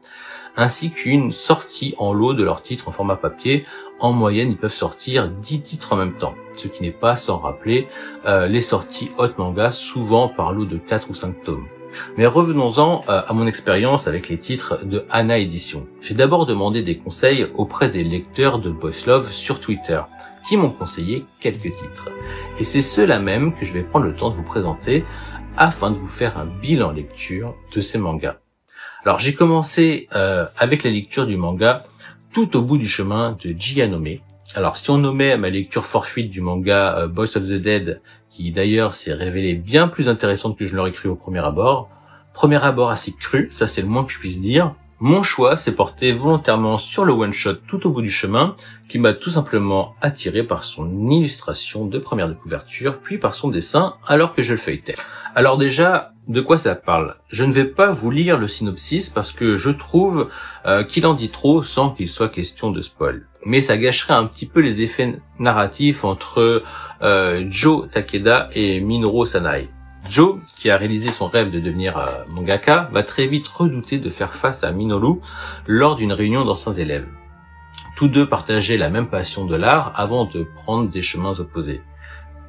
ainsi 0.60 0.91
qu'une 0.91 1.32
sortie 1.32 1.96
en 1.98 2.12
lot 2.12 2.34
de 2.34 2.44
leurs 2.44 2.62
titres 2.62 2.89
en 2.89 2.91
format 2.91 3.15
papier. 3.15 3.63
En 4.00 4.13
moyenne, 4.13 4.51
ils 4.51 4.58
peuvent 4.58 4.72
sortir 4.72 5.29
10 5.29 5.62
titres 5.62 5.94
en 5.94 5.98
même 5.98 6.13
temps, 6.13 6.36
ce 6.56 6.68
qui 6.68 6.82
n'est 6.82 6.91
pas 6.91 7.18
sans 7.18 7.38
rappeler 7.38 7.88
euh, 8.25 8.48
les 8.48 8.62
sorties 8.62 9.10
hot 9.18 9.32
manga, 9.38 9.72
souvent 9.72 10.29
par 10.29 10.53
lot 10.53 10.65
de 10.65 10.77
4 10.77 11.10
ou 11.10 11.13
5 11.13 11.44
tomes. 11.44 11.65
Mais 12.18 12.25
revenons-en 12.25 13.03
euh, 13.10 13.22
à 13.27 13.34
mon 13.34 13.46
expérience 13.46 14.08
avec 14.08 14.29
les 14.29 14.38
titres 14.38 14.86
de 14.86 15.06
Anna 15.10 15.38
Edition. 15.38 15.88
J'ai 16.01 16.13
d'abord 16.13 16.46
demandé 16.46 16.82
des 16.82 16.98
conseils 16.98 17.48
auprès 17.56 17.89
des 17.89 18.03
lecteurs 18.03 18.60
de 18.60 18.70
Boys 18.70 19.06
Love 19.06 19.32
sur 19.32 19.60
Twitter, 19.60 20.01
qui 20.48 20.56
m'ont 20.56 20.70
conseillé 20.70 21.25
quelques 21.41 21.63
titres. 21.63 22.10
Et 22.58 22.63
c'est 22.63 22.82
ceux-là 22.82 23.20
même 23.20 23.53
que 23.53 23.65
je 23.65 23.74
vais 23.74 23.84
prendre 23.84 24.06
le 24.06 24.15
temps 24.15 24.29
de 24.29 24.36
vous 24.36 24.44
présenter 24.44 25.03
afin 25.58 25.91
de 25.91 25.98
vous 25.98 26.08
faire 26.08 26.38
un 26.38 26.46
bilan 26.46 26.91
lecture 26.91 27.56
de 27.75 27.82
ces 27.82 27.98
mangas. 27.98 28.38
Alors 29.03 29.20
j'ai 29.20 29.34
commencé 29.34 30.08
euh, 30.15 30.46
avec 30.58 30.84
la 30.84 30.91
lecture 30.91 31.25
du 31.25 31.38
manga 31.38 31.82
tout 32.33 32.55
au 32.55 32.62
bout 32.62 32.77
du 32.77 32.88
chemin 32.88 33.38
de 33.43 33.53
Jiyanome. 33.57 34.19
Alors 34.55 34.77
si 34.77 34.89
on 34.89 34.98
nommait 34.98 35.38
ma 35.38 35.50
lecture 35.50 35.86
fortuite 35.86 36.29
du 36.29 36.41
manga 36.41 36.98
euh, 36.98 37.07
Boys 37.07 37.38
of 37.38 37.45
the 37.45 37.53
Dead, 37.53 38.01
qui 38.29 38.51
d'ailleurs 38.51 38.93
s'est 38.93 39.13
révélée 39.13 39.55
bien 39.55 39.88
plus 39.88 40.09
intéressante 40.09 40.57
que 40.57 40.65
je 40.65 40.75
l'aurais 40.75 40.91
cru 40.91 41.09
au 41.09 41.15
premier 41.15 41.43
abord, 41.43 41.89
premier 42.33 42.63
abord 42.63 42.89
assez 42.89 43.12
cru, 43.12 43.48
ça 43.51 43.67
c'est 43.67 43.81
le 43.81 43.88
moins 43.88 44.05
que 44.05 44.12
je 44.12 44.19
puisse 44.19 44.41
dire, 44.41 44.74
mon 45.01 45.24
choix 45.24 45.55
s'est 45.55 45.71
porté 45.71 46.12
volontairement 46.12 46.77
sur 46.77 47.05
le 47.05 47.13
one-shot 47.13 47.53
tout 47.67 47.88
au 47.88 47.89
bout 47.89 48.01
du 48.01 48.09
chemin, 48.09 48.55
qui 48.89 49.00
m'a 49.00 49.13
tout 49.13 49.29
simplement 49.29 49.95
attiré 50.01 50.43
par 50.43 50.65
son 50.65 51.09
illustration 51.09 51.86
de 51.86 52.00
première 52.00 52.27
de 52.27 52.33
couverture, 52.33 53.00
puis 53.00 53.17
par 53.17 53.33
son 53.33 53.50
dessin 53.50 53.95
alors 54.05 54.33
que 54.33 54.41
je 54.41 54.51
le 54.51 54.57
feuilletais. 54.57 54.95
Alors 55.36 55.57
déjà, 55.57 56.12
de 56.29 56.41
quoi 56.41 56.59
ça 56.59 56.75
parle? 56.75 57.15
Je 57.29 57.43
ne 57.43 57.51
vais 57.51 57.65
pas 57.65 57.91
vous 57.91 58.12
lire 58.12 58.38
le 58.38 58.48
synopsis 58.48 59.09
parce 59.09 59.31
que 59.31 59.57
je 59.57 59.71
trouve 59.71 60.29
euh, 60.67 60.83
qu'il 60.83 61.07
en 61.07 61.15
dit 61.15 61.29
trop 61.29 61.63
sans 61.63 61.89
qu'il 61.89 62.07
soit 62.07 62.29
question 62.29 62.69
de 62.69 62.83
spoil. 62.83 63.25
Mais 63.45 63.62
ça 63.62 63.77
gâcherait 63.77 64.13
un 64.13 64.25
petit 64.25 64.45
peu 64.45 64.59
les 64.59 64.83
effets 64.83 65.19
narratifs 65.39 66.05
entre 66.05 66.63
euh, 67.01 67.45
Joe 67.50 67.89
Takeda 67.89 68.48
et 68.53 68.79
Minoru 68.79 69.25
Sanai. 69.25 69.69
Joe, 70.07 70.38
qui 70.55 70.69
a 70.69 70.77
réalisé 70.77 71.09
son 71.09 71.27
rêve 71.27 71.50
de 71.50 71.59
devenir 71.59 71.98
euh, 71.98 72.88
va 72.91 73.03
très 73.03 73.25
vite 73.25 73.48
redouter 73.48 73.98
de 73.98 74.09
faire 74.12 74.33
face 74.33 74.63
à 74.63 74.71
Minoru 74.71 75.19
lors 75.65 75.95
d'une 75.95 76.13
réunion 76.13 76.45
d'anciens 76.45 76.74
élèves. 76.74 77.07
Tous 77.98 78.07
deux 78.07 78.29
partageaient 78.29 78.77
la 78.77 78.91
même 78.91 79.09
passion 79.09 79.45
de 79.45 79.55
l'art 79.55 79.93
avant 79.95 80.25
de 80.25 80.43
prendre 80.43 80.89
des 80.89 81.01
chemins 81.01 81.39
opposés. 81.39 81.81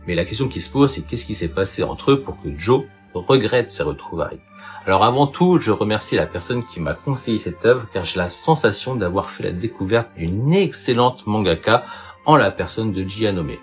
Mais 0.06 0.14
la 0.14 0.26
question 0.26 0.48
qui 0.48 0.60
se 0.60 0.68
pose, 0.68 0.92
c'est 0.92 1.00
qu'est-ce 1.00 1.24
qui 1.24 1.34
s'est 1.34 1.48
passé 1.48 1.82
entre 1.82 2.12
eux 2.12 2.20
pour 2.20 2.40
que 2.42 2.48
Joe 2.58 2.84
regrette 3.14 3.70
ses 3.70 3.82
retrouvailles. 3.82 4.40
Alors 4.86 5.04
avant 5.04 5.26
tout, 5.26 5.58
je 5.58 5.70
remercie 5.70 6.16
la 6.16 6.26
personne 6.26 6.64
qui 6.64 6.80
m'a 6.80 6.94
conseillé 6.94 7.38
cette 7.38 7.64
œuvre 7.64 7.86
car 7.92 8.04
j'ai 8.04 8.18
la 8.18 8.30
sensation 8.30 8.94
d'avoir 8.94 9.30
fait 9.30 9.44
la 9.44 9.52
découverte 9.52 10.08
d'une 10.16 10.54
excellente 10.54 11.26
mangaka 11.26 11.84
en 12.26 12.36
la 12.36 12.50
personne 12.50 12.92
de 12.92 13.06
Jianome. 13.06 13.56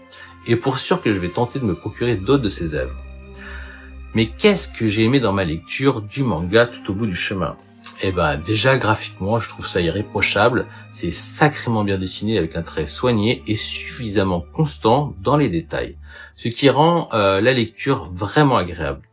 Et 0.46 0.56
pour 0.56 0.78
sûr 0.78 1.02
que 1.02 1.12
je 1.12 1.20
vais 1.20 1.30
tenter 1.30 1.60
de 1.60 1.66
me 1.66 1.76
procurer 1.76 2.16
d'autres 2.16 2.44
de 2.44 2.50
ses 2.50 2.74
œuvres. 2.74 2.96
Mais 4.14 4.28
qu'est-ce 4.28 4.68
que 4.68 4.88
j'ai 4.88 5.04
aimé 5.04 5.20
dans 5.20 5.34
ma 5.34 5.44
lecture 5.44 6.02
du 6.02 6.24
manga 6.24 6.66
tout 6.66 6.92
au 6.92 6.94
bout 6.94 7.08
du 7.08 7.16
chemin? 7.16 7.58
Eh 8.02 8.12
ben 8.12 8.38
déjà 8.38 8.78
graphiquement, 8.78 9.40
je 9.40 9.50
trouve 9.50 9.68
ça 9.68 9.82
irréprochable, 9.82 10.68
c'est 10.92 11.12
sacrément 11.12 11.84
bien 11.84 11.98
dessiné 11.98 12.38
avec 12.38 12.56
un 12.56 12.62
trait 12.62 12.86
soigné 12.86 13.42
et 13.48 13.56
suffisamment 13.56 14.46
constant 14.54 15.16
dans 15.20 15.36
les 15.36 15.50
détails, 15.50 15.98
ce 16.36 16.48
qui 16.48 16.70
rend 16.70 17.10
euh, 17.14 17.42
la 17.42 17.54
lecture 17.54 18.08
vraiment 18.12 18.58
agréable. 18.58 19.07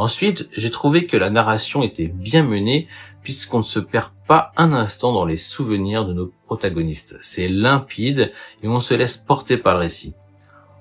Ensuite, 0.00 0.48
j'ai 0.56 0.70
trouvé 0.70 1.06
que 1.06 1.18
la 1.18 1.28
narration 1.28 1.82
était 1.82 2.06
bien 2.06 2.42
menée 2.42 2.88
puisqu'on 3.22 3.58
ne 3.58 3.62
se 3.62 3.78
perd 3.78 4.12
pas 4.26 4.50
un 4.56 4.72
instant 4.72 5.12
dans 5.12 5.26
les 5.26 5.36
souvenirs 5.36 6.06
de 6.06 6.14
nos 6.14 6.32
protagonistes. 6.46 7.18
C'est 7.20 7.48
limpide 7.48 8.32
et 8.62 8.68
on 8.68 8.80
se 8.80 8.94
laisse 8.94 9.18
porter 9.18 9.58
par 9.58 9.74
le 9.74 9.80
récit. 9.80 10.14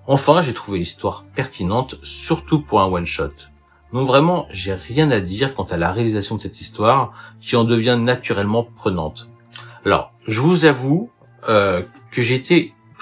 Enfin, 0.07 0.41
j'ai 0.41 0.53
trouvé 0.53 0.79
l'histoire 0.79 1.25
pertinente, 1.35 1.99
surtout 2.01 2.61
pour 2.61 2.79
un 2.79 2.85
one-shot. 2.85 3.33
Donc 3.91 4.07
vraiment, 4.07 4.47
j'ai 4.51 4.73
rien 4.73 5.11
à 5.11 5.19
dire 5.19 5.53
quant 5.53 5.65
à 5.65 5.75
la 5.75 5.91
réalisation 5.91 6.37
de 6.37 6.39
cette 6.39 6.61
histoire, 6.61 7.11
qui 7.41 7.57
en 7.57 7.65
devient 7.65 7.99
naturellement 8.01 8.63
prenante. 8.63 9.27
Alors, 9.83 10.13
je 10.29 10.39
vous 10.39 10.63
avoue 10.63 11.11
euh, 11.49 11.81
que 12.09 12.21
j'ai 12.21 12.41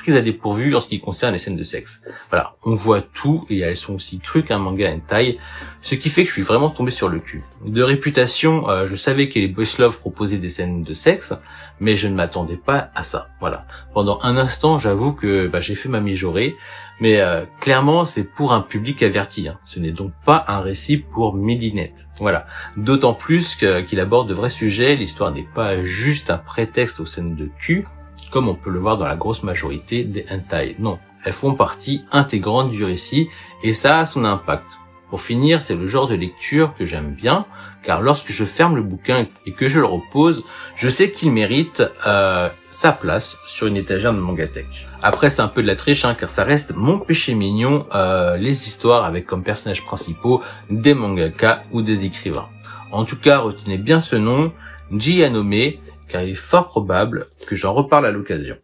prise 0.08 0.16
à 0.16 0.22
dépourvu 0.22 0.74
en 0.74 0.80
concerne 1.04 1.34
les 1.34 1.38
scènes 1.38 1.58
de 1.58 1.64
sexe. 1.64 2.02
Voilà, 2.30 2.56
on 2.64 2.74
voit 2.74 3.02
tout 3.02 3.46
et 3.50 3.60
elles 3.60 3.76
sont 3.76 3.96
aussi 3.96 4.20
crues 4.20 4.46
qu'un 4.46 4.58
manga 4.58 4.90
hentai, 4.90 5.38
ce 5.82 5.96
qui 5.96 6.10
fait 6.10 6.22
que 6.24 6.30
je 6.30 6.34
suis 6.34 6.44
vraiment 6.44 6.70
tombé 6.70 6.92
sur 6.92 7.10
le 7.10 7.20
cul. 7.20 7.44
De 7.66 7.84
réputation, 7.84 8.70
euh, 8.70 8.88
je 8.88 8.96
savais 8.96 9.28
que 9.28 9.38
les 9.38 9.50
Boys 9.50 9.66
Love 9.80 10.00
proposaient 10.00 10.38
des 10.38 10.48
scènes 10.48 10.82
de 10.84 10.94
sexe, 10.94 11.34
mais 11.82 11.98
je 11.98 12.08
ne 12.08 12.16
m'attendais 12.16 12.56
pas 12.56 12.90
à 12.96 13.04
ça. 13.04 13.28
Voilà. 13.42 13.68
Pendant 13.94 14.18
un 14.24 14.38
instant, 14.38 14.80
j'avoue 14.80 15.12
que 15.12 15.48
bah, 15.48 15.60
j'ai 15.60 15.76
fait 15.76 15.90
ma 15.90 16.00
mijaurée, 16.00 16.56
mais 17.02 17.20
euh, 17.20 17.44
clairement, 17.60 18.06
c'est 18.06 18.24
pour 18.24 18.54
un 18.54 18.62
public 18.62 19.04
averti. 19.04 19.50
Hein. 19.50 19.60
Ce 19.66 19.78
n'est 19.78 19.92
donc 19.92 20.14
pas 20.26 20.46
un 20.48 20.62
récit 20.62 20.96
pour 20.96 21.36
midinette. 21.36 22.08
Voilà. 22.20 22.48
D'autant 22.78 23.14
plus 23.14 23.56
qu'il 23.56 24.00
aborde 24.00 24.30
de 24.30 24.34
vrais 24.34 24.50
sujets. 24.50 24.96
L'histoire 24.96 25.32
n'est 25.32 25.48
pas 25.54 25.84
juste 25.84 26.30
un 26.30 26.38
prétexte 26.38 27.02
aux 27.02 27.06
scènes 27.06 27.36
de 27.36 27.50
cul, 27.60 27.86
comme 28.32 28.48
on 28.48 28.56
peut 28.56 28.70
le 28.70 28.80
voir 28.80 28.98
dans 28.98 29.06
la 29.06 29.16
grosse 29.16 29.44
majorité 29.44 30.04
des 30.04 30.26
hentai. 30.30 30.76
Non, 30.80 31.00
elles 31.24 31.34
font 31.34 31.54
partie 31.54 32.04
intégrante 32.12 32.70
du 32.70 32.84
récit 32.84 33.30
et 33.64 33.74
ça 33.74 34.00
a 34.00 34.06
son 34.06 34.26
impact. 34.26 34.66
Pour 35.10 35.22
finir, 35.22 35.62
c'est 35.62 35.76
le 35.76 35.88
genre 35.88 36.08
de 36.10 36.16
lecture 36.16 36.74
que 36.78 36.86
j'aime 36.86 37.14
bien, 37.14 37.46
car 37.82 38.02
lorsque 38.02 38.34
je 38.34 38.44
ferme 38.44 38.76
le 38.76 38.82
bouquin 38.82 39.28
et 39.46 39.54
que 39.54 39.70
je 39.70 39.80
le 39.80 39.86
repose, 39.86 40.44
je 40.76 40.90
sais 40.90 41.12
qu'il 41.12 41.32
mérite 41.32 41.82
euh, 42.06 42.50
sa 42.72 42.92
place 42.92 43.38
sur 43.46 43.68
une 43.68 43.78
étagère 43.78 44.14
de 44.14 44.20
Mangatech. 44.20 44.86
Après, 45.02 45.30
c'est 45.30 45.42
un 45.42 45.48
peu 45.48 45.62
de 45.62 45.68
la 45.68 45.78
triche, 45.78 46.04
hein, 46.04 46.14
car 46.14 46.30
ça 46.30 46.44
reste 46.44 46.76
mon 46.76 47.00
péché 47.00 47.36
mignon, 47.36 47.86
euh, 47.96 48.36
les 48.36 48.68
histoires 48.68 49.06
avec 49.06 49.26
comme 49.26 49.44
personnages 49.44 49.86
principaux 49.86 50.44
des 50.70 50.94
mangaka 50.94 51.64
ou 51.72 51.82
des 51.82 52.04
écrivains. 52.04 52.50
En 52.92 53.06
tout 53.06 53.18
cas, 53.18 53.40
retenez 53.40 53.78
bien 53.78 54.02
ce 54.02 54.18
nom, 54.18 54.52
Jianome, 54.92 55.74
car 56.08 56.24
il 56.24 56.32
est 56.32 56.36
fort 56.36 56.68
probable 56.68 57.28
que 57.48 57.56
j'en 57.56 57.74
reparle 57.74 58.06
à 58.06 58.12
l'occasion. 58.12 58.58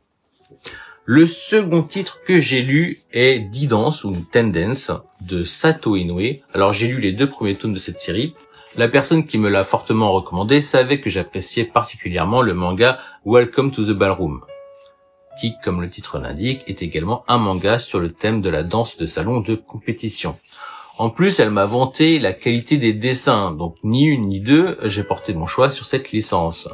Le 1.05 1.27
second 1.27 1.83
titre 1.83 2.21
que 2.25 2.39
j'ai 2.39 2.61
lu 2.61 3.01
est 3.11 3.39
Didance 3.39 4.05
ou 4.05 4.15
Tendence 4.31 4.91
de 5.19 5.43
Sato 5.43 5.97
Inoue. 5.97 6.39
Alors 6.53 6.71
j'ai 6.71 6.87
lu 6.87 7.01
les 7.01 7.11
deux 7.11 7.29
premiers 7.29 7.57
tomes 7.57 7.73
de 7.73 7.79
cette 7.79 7.99
série. 7.99 8.33
La 8.77 8.87
personne 8.87 9.25
qui 9.25 9.37
me 9.37 9.49
l'a 9.49 9.65
fortement 9.65 10.13
recommandé 10.13 10.61
savait 10.61 11.01
que 11.01 11.09
j'appréciais 11.09 11.65
particulièrement 11.65 12.41
le 12.41 12.53
manga 12.53 12.99
Welcome 13.25 13.71
to 13.71 13.83
the 13.83 13.91
Ballroom, 13.91 14.41
qui, 15.41 15.53
comme 15.63 15.81
le 15.81 15.89
titre 15.89 16.19
l'indique, 16.19 16.63
est 16.67 16.81
également 16.81 17.25
un 17.27 17.37
manga 17.37 17.79
sur 17.79 17.99
le 17.99 18.13
thème 18.13 18.41
de 18.41 18.49
la 18.49 18.63
danse 18.63 18.95
de 18.95 19.05
salon 19.05 19.41
de 19.41 19.55
compétition. 19.55 20.39
En 20.99 21.09
plus, 21.09 21.39
elle 21.39 21.49
m'a 21.49 21.65
vanté 21.65 22.17
la 22.17 22.33
qualité 22.33 22.77
des 22.77 22.93
dessins, 22.93 23.51
donc 23.51 23.75
ni 23.83 24.05
une 24.05 24.27
ni 24.27 24.39
deux, 24.39 24.77
j'ai 24.83 25.03
porté 25.03 25.33
mon 25.33 25.47
choix 25.47 25.69
sur 25.69 25.85
cette 25.85 26.11
licence. 26.11 26.69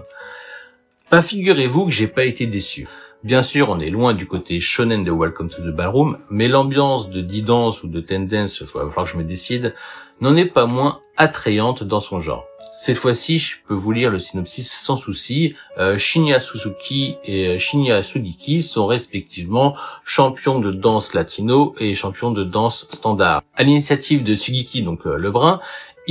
Pas 1.10 1.24
figurez-vous 1.24 1.86
que 1.86 1.92
j'ai 1.92 2.08
pas 2.08 2.26
été 2.26 2.46
déçu. 2.46 2.88
Bien 3.24 3.42
sûr, 3.42 3.70
on 3.70 3.80
est 3.80 3.90
loin 3.90 4.14
du 4.14 4.28
côté 4.28 4.60
shonen 4.60 5.04
de 5.04 5.10
Welcome 5.10 5.50
to 5.50 5.64
the 5.64 5.76
Ballroom, 5.76 6.20
mais 6.30 6.48
l'ambiance 6.48 7.10
de 7.10 7.22
Didance 7.22 7.82
ou 7.82 7.88
de 7.88 8.00
Tendence, 8.00 8.60
il 8.62 8.68
va 8.68 9.04
que 9.04 9.10
je 9.10 9.18
me 9.18 9.24
décide, 9.24 9.74
n'en 10.22 10.36
est 10.36 10.46
pas 10.46 10.68
moins 10.68 11.00
attrayante 11.18 11.84
dans 11.84 12.00
son 12.00 12.20
genre. 12.20 12.46
Cette 12.72 12.98
fois-ci, 12.98 13.40
je 13.40 13.58
peux 13.68 13.74
vous 13.74 13.92
lire 13.92 14.12
le 14.12 14.20
synopsis 14.20 14.72
sans 14.72 14.96
souci. 14.96 15.56
Euh, 15.80 15.98
Shinya 15.98 16.40
Suzuki 16.40 17.16
et 17.26 17.48
euh, 17.48 17.58
Shinya 17.58 18.04
Sugiki 18.04 18.62
sont 18.62 18.86
respectivement 18.86 19.76
champions 20.06 20.60
de 20.60 20.72
danse 20.72 21.14
latino 21.16 21.74
et 21.80 21.96
champions 21.96 22.32
de 22.32 22.44
danse 22.44 22.88
standard. 22.92 23.42
À 23.56 23.64
l'initiative 23.64 24.24
de 24.24 24.36
Sugiki, 24.36 24.84
donc 24.84 25.08
euh, 25.08 25.18
le 25.18 25.32
brun, 25.32 25.60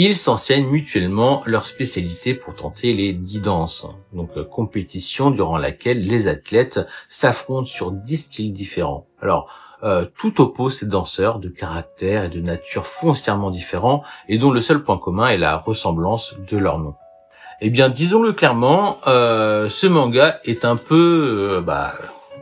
ils 0.00 0.16
s'enseignent 0.16 0.68
mutuellement 0.68 1.42
leur 1.44 1.64
spécialité 1.64 2.32
pour 2.32 2.54
tenter 2.54 2.94
les 2.94 3.12
dix 3.12 3.40
danses, 3.40 3.84
donc 4.12 4.30
euh, 4.36 4.44
compétition 4.44 5.32
durant 5.32 5.58
laquelle 5.58 6.06
les 6.06 6.28
athlètes 6.28 6.78
s'affrontent 7.08 7.64
sur 7.64 7.90
dix 7.90 8.18
styles 8.18 8.52
différents. 8.52 9.08
Alors, 9.20 9.50
euh, 9.82 10.06
tout 10.16 10.40
oppose 10.40 10.78
ces 10.78 10.86
danseurs 10.86 11.40
de 11.40 11.48
caractère 11.48 12.22
et 12.22 12.28
de 12.28 12.38
nature 12.40 12.86
foncièrement 12.86 13.50
différents 13.50 14.04
et 14.28 14.38
dont 14.38 14.52
le 14.52 14.60
seul 14.60 14.84
point 14.84 14.98
commun 14.98 15.30
est 15.30 15.36
la 15.36 15.56
ressemblance 15.56 16.36
de 16.48 16.56
leur 16.56 16.78
nom. 16.78 16.94
Eh 17.60 17.68
bien, 17.68 17.88
disons-le 17.88 18.32
clairement, 18.32 18.98
euh, 19.08 19.68
ce 19.68 19.88
manga 19.88 20.38
est 20.44 20.64
un 20.64 20.76
peu, 20.76 21.60
bah, 21.66 21.92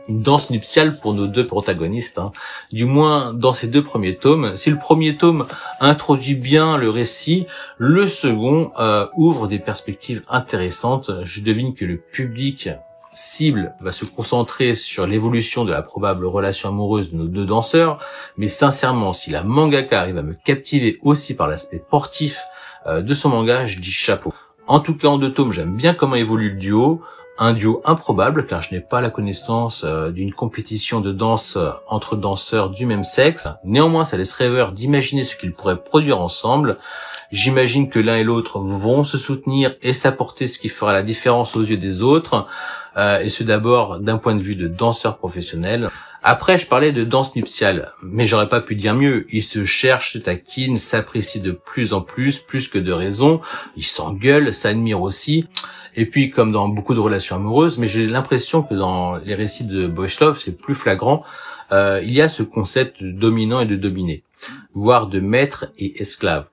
une 0.07 0.21
danse 0.21 0.49
nuptiale 0.49 0.97
pour 0.99 1.13
nos 1.13 1.27
deux 1.27 1.45
protagonistes, 1.45 2.19
hein. 2.19 2.31
du 2.71 2.85
moins 2.85 3.33
dans 3.33 3.53
ces 3.53 3.67
deux 3.67 3.83
premiers 3.83 4.15
tomes. 4.15 4.55
Si 4.57 4.69
le 4.69 4.77
premier 4.77 5.17
tome 5.17 5.47
introduit 5.79 6.35
bien 6.35 6.77
le 6.77 6.89
récit, 6.89 7.47
le 7.77 8.07
second 8.07 8.71
euh, 8.79 9.07
ouvre 9.15 9.47
des 9.47 9.59
perspectives 9.59 10.23
intéressantes. 10.29 11.11
Je 11.23 11.41
devine 11.41 11.73
que 11.73 11.85
le 11.85 11.97
public 11.97 12.69
cible 13.13 13.73
va 13.79 13.91
se 13.91 14.05
concentrer 14.05 14.75
sur 14.75 15.07
l'évolution 15.07 15.65
de 15.65 15.71
la 15.71 15.81
probable 15.81 16.25
relation 16.25 16.69
amoureuse 16.69 17.11
de 17.11 17.17
nos 17.17 17.27
deux 17.27 17.45
danseurs, 17.45 17.99
mais 18.37 18.47
sincèrement, 18.47 19.11
si 19.11 19.31
la 19.31 19.43
mangaka 19.43 19.99
arrive 19.99 20.19
à 20.19 20.23
me 20.23 20.33
captiver 20.33 20.99
aussi 21.01 21.33
par 21.33 21.47
l'aspect 21.47 21.81
portif 21.89 22.39
euh, 22.85 23.01
de 23.01 23.13
son 23.13 23.29
manga, 23.29 23.65
je 23.65 23.79
dis 23.79 23.91
chapeau. 23.91 24.33
En 24.67 24.79
tout 24.81 24.95
cas, 24.95 25.07
en 25.07 25.17
deux 25.17 25.33
tomes, 25.33 25.53
j'aime 25.53 25.75
bien 25.75 25.93
comment 25.93 26.15
évolue 26.15 26.51
le 26.51 26.57
duo 26.57 27.01
un 27.39 27.53
duo 27.53 27.81
improbable 27.85 28.45
car 28.45 28.61
je 28.61 28.73
n'ai 28.73 28.81
pas 28.81 29.01
la 29.01 29.09
connaissance 29.09 29.83
euh, 29.85 30.09
d'une 30.11 30.33
compétition 30.33 31.01
de 31.01 31.11
danse 31.11 31.55
euh, 31.57 31.69
entre 31.87 32.15
danseurs 32.15 32.69
du 32.69 32.85
même 32.85 33.03
sexe. 33.03 33.47
Néanmoins, 33.63 34.05
ça 34.05 34.17
laisse 34.17 34.33
rêveur 34.33 34.71
d'imaginer 34.71 35.23
ce 35.23 35.35
qu'ils 35.35 35.53
pourraient 35.53 35.81
produire 35.81 36.19
ensemble. 36.19 36.77
J'imagine 37.31 37.89
que 37.89 37.99
l'un 37.99 38.15
et 38.15 38.23
l'autre 38.23 38.59
vont 38.59 39.03
se 39.03 39.17
soutenir 39.17 39.75
et 39.81 39.93
s'apporter 39.93 40.47
ce 40.47 40.59
qui 40.59 40.69
fera 40.69 40.93
la 40.93 41.03
différence 41.03 41.55
aux 41.55 41.61
yeux 41.61 41.77
des 41.77 42.01
autres, 42.01 42.47
euh, 42.97 43.19
et 43.19 43.29
ce 43.29 43.43
d'abord 43.43 43.99
d'un 43.99 44.17
point 44.17 44.35
de 44.35 44.41
vue 44.41 44.55
de 44.55 44.67
danseur 44.67 45.17
professionnel. 45.17 45.89
Après, 46.23 46.57
je 46.57 46.65
parlais 46.65 46.91
de 46.91 47.03
danse 47.03 47.35
nuptiale, 47.35 47.93
mais 48.01 48.27
j'aurais 48.27 48.49
pas 48.49 48.59
pu 48.59 48.75
dire 48.75 48.95
mieux. 48.95 49.27
Ils 49.31 49.43
se 49.43 49.65
cherchent, 49.65 50.13
se 50.13 50.17
taquinent, 50.17 50.77
s'apprécient 50.77 51.41
de 51.41 51.51
plus 51.51 51.93
en 51.93 52.01
plus, 52.01 52.39
plus 52.39 52.67
que 52.67 52.79
de 52.79 52.91
raison. 52.91 53.39
Ils 53.75 53.85
s'engueulent, 53.85 54.53
s'admirent 54.53 55.01
aussi. 55.01 55.47
Et 55.95 56.05
puis, 56.05 56.29
comme 56.29 56.51
dans 56.51 56.67
beaucoup 56.67 56.93
de 56.93 56.99
relations 56.99 57.37
amoureuses, 57.37 57.77
mais 57.77 57.87
j'ai 57.87 58.07
l'impression 58.07 58.61
que 58.61 58.73
dans 58.73 59.15
les 59.17 59.35
récits 59.35 59.65
de 59.65 59.87
Boys 59.87 60.07
Love, 60.19 60.39
c'est 60.39 60.57
plus 60.57 60.75
flagrant. 60.75 61.23
Euh, 61.71 62.01
il 62.03 62.13
y 62.13 62.21
a 62.21 62.29
ce 62.29 62.43
concept 62.43 63.01
de 63.01 63.11
dominant 63.11 63.61
et 63.61 63.65
de 63.65 63.75
dominé, 63.75 64.23
voire 64.73 65.07
de 65.07 65.19
maître 65.19 65.67
et 65.77 66.01
esclave. 66.01 66.45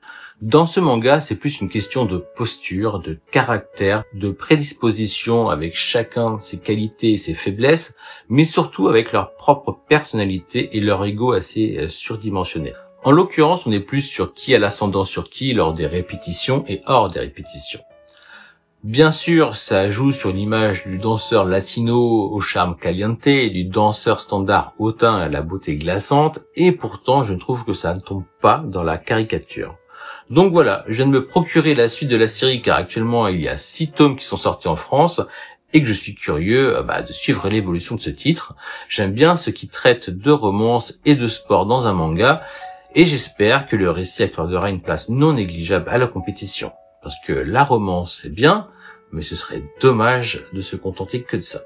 Dans 0.42 0.66
ce 0.66 0.80
manga, 0.80 1.20
c'est 1.20 1.36
plus 1.36 1.60
une 1.60 1.68
question 1.68 2.04
de 2.06 2.18
posture, 2.18 2.98
de 2.98 3.18
caractère, 3.30 4.02
de 4.14 4.30
prédisposition 4.30 5.48
avec 5.48 5.76
chacun 5.76 6.40
ses 6.40 6.58
qualités 6.58 7.12
et 7.12 7.18
ses 7.18 7.34
faiblesses, 7.34 7.96
mais 8.28 8.44
surtout 8.44 8.88
avec 8.88 9.12
leur 9.12 9.36
propre 9.36 9.78
personnalité 9.88 10.76
et 10.76 10.80
leur 10.80 11.04
ego 11.04 11.32
assez 11.32 11.76
euh, 11.78 11.88
surdimensionné. 11.88 12.72
En 13.04 13.12
l'occurrence, 13.12 13.66
on 13.66 13.72
est 13.72 13.80
plus 13.80 14.02
sur 14.02 14.34
qui 14.34 14.54
a 14.54 14.58
l'ascendant 14.58 15.04
sur 15.04 15.30
qui 15.30 15.52
lors 15.52 15.72
des 15.72 15.86
répétitions 15.86 16.64
et 16.66 16.82
hors 16.86 17.08
des 17.08 17.20
répétitions. 17.20 17.80
Bien 18.82 19.12
sûr, 19.12 19.56
ça 19.56 19.90
joue 19.90 20.10
sur 20.10 20.32
l'image 20.32 20.86
du 20.86 20.98
danseur 20.98 21.44
latino 21.44 22.28
au 22.30 22.40
charme 22.40 22.76
caliente, 22.76 23.28
du 23.28 23.64
danseur 23.64 24.20
standard 24.20 24.74
hautain 24.78 25.14
à 25.14 25.28
la 25.28 25.42
beauté 25.42 25.76
glaçante, 25.76 26.40
et 26.56 26.72
pourtant 26.72 27.24
je 27.24 27.34
trouve 27.34 27.64
que 27.64 27.72
ça 27.72 27.94
ne 27.94 28.00
tombe 28.00 28.24
pas 28.42 28.62
dans 28.66 28.82
la 28.82 28.98
caricature. 28.98 29.76
Donc 30.30 30.52
voilà, 30.52 30.84
je 30.88 30.94
viens 30.94 31.06
de 31.06 31.10
me 31.10 31.26
procurer 31.26 31.74
la 31.74 31.88
suite 31.88 32.08
de 32.08 32.16
la 32.16 32.28
série 32.28 32.62
car 32.62 32.78
actuellement 32.78 33.28
il 33.28 33.40
y 33.40 33.48
a 33.48 33.56
six 33.56 33.90
tomes 33.90 34.16
qui 34.16 34.24
sont 34.24 34.36
sortis 34.36 34.68
en 34.68 34.76
France 34.76 35.20
et 35.74 35.82
que 35.82 35.88
je 35.88 35.92
suis 35.92 36.14
curieux 36.14 36.78
euh, 36.78 36.82
bah, 36.82 37.02
de 37.02 37.12
suivre 37.12 37.48
l'évolution 37.48 37.96
de 37.96 38.00
ce 38.00 38.10
titre. 38.10 38.54
J'aime 38.88 39.12
bien 39.12 39.36
ce 39.36 39.50
qui 39.50 39.68
traite 39.68 40.08
de 40.08 40.30
romance 40.30 40.98
et 41.04 41.16
de 41.16 41.26
sport 41.26 41.66
dans 41.66 41.86
un 41.86 41.92
manga, 41.92 42.42
et 42.94 43.04
j'espère 43.04 43.66
que 43.66 43.76
le 43.76 43.90
récit 43.90 44.22
accordera 44.22 44.70
une 44.70 44.80
place 44.80 45.08
non 45.08 45.34
négligeable 45.34 45.90
à 45.90 45.98
la 45.98 46.06
compétition. 46.06 46.72
Parce 47.02 47.16
que 47.26 47.32
la 47.32 47.64
romance, 47.64 48.20
c'est 48.22 48.32
bien, 48.32 48.68
mais 49.12 49.22
ce 49.22 49.36
serait 49.36 49.64
dommage 49.80 50.44
de 50.52 50.60
se 50.60 50.76
contenter 50.76 51.22
que 51.22 51.36
de 51.36 51.42
ça. 51.42 51.60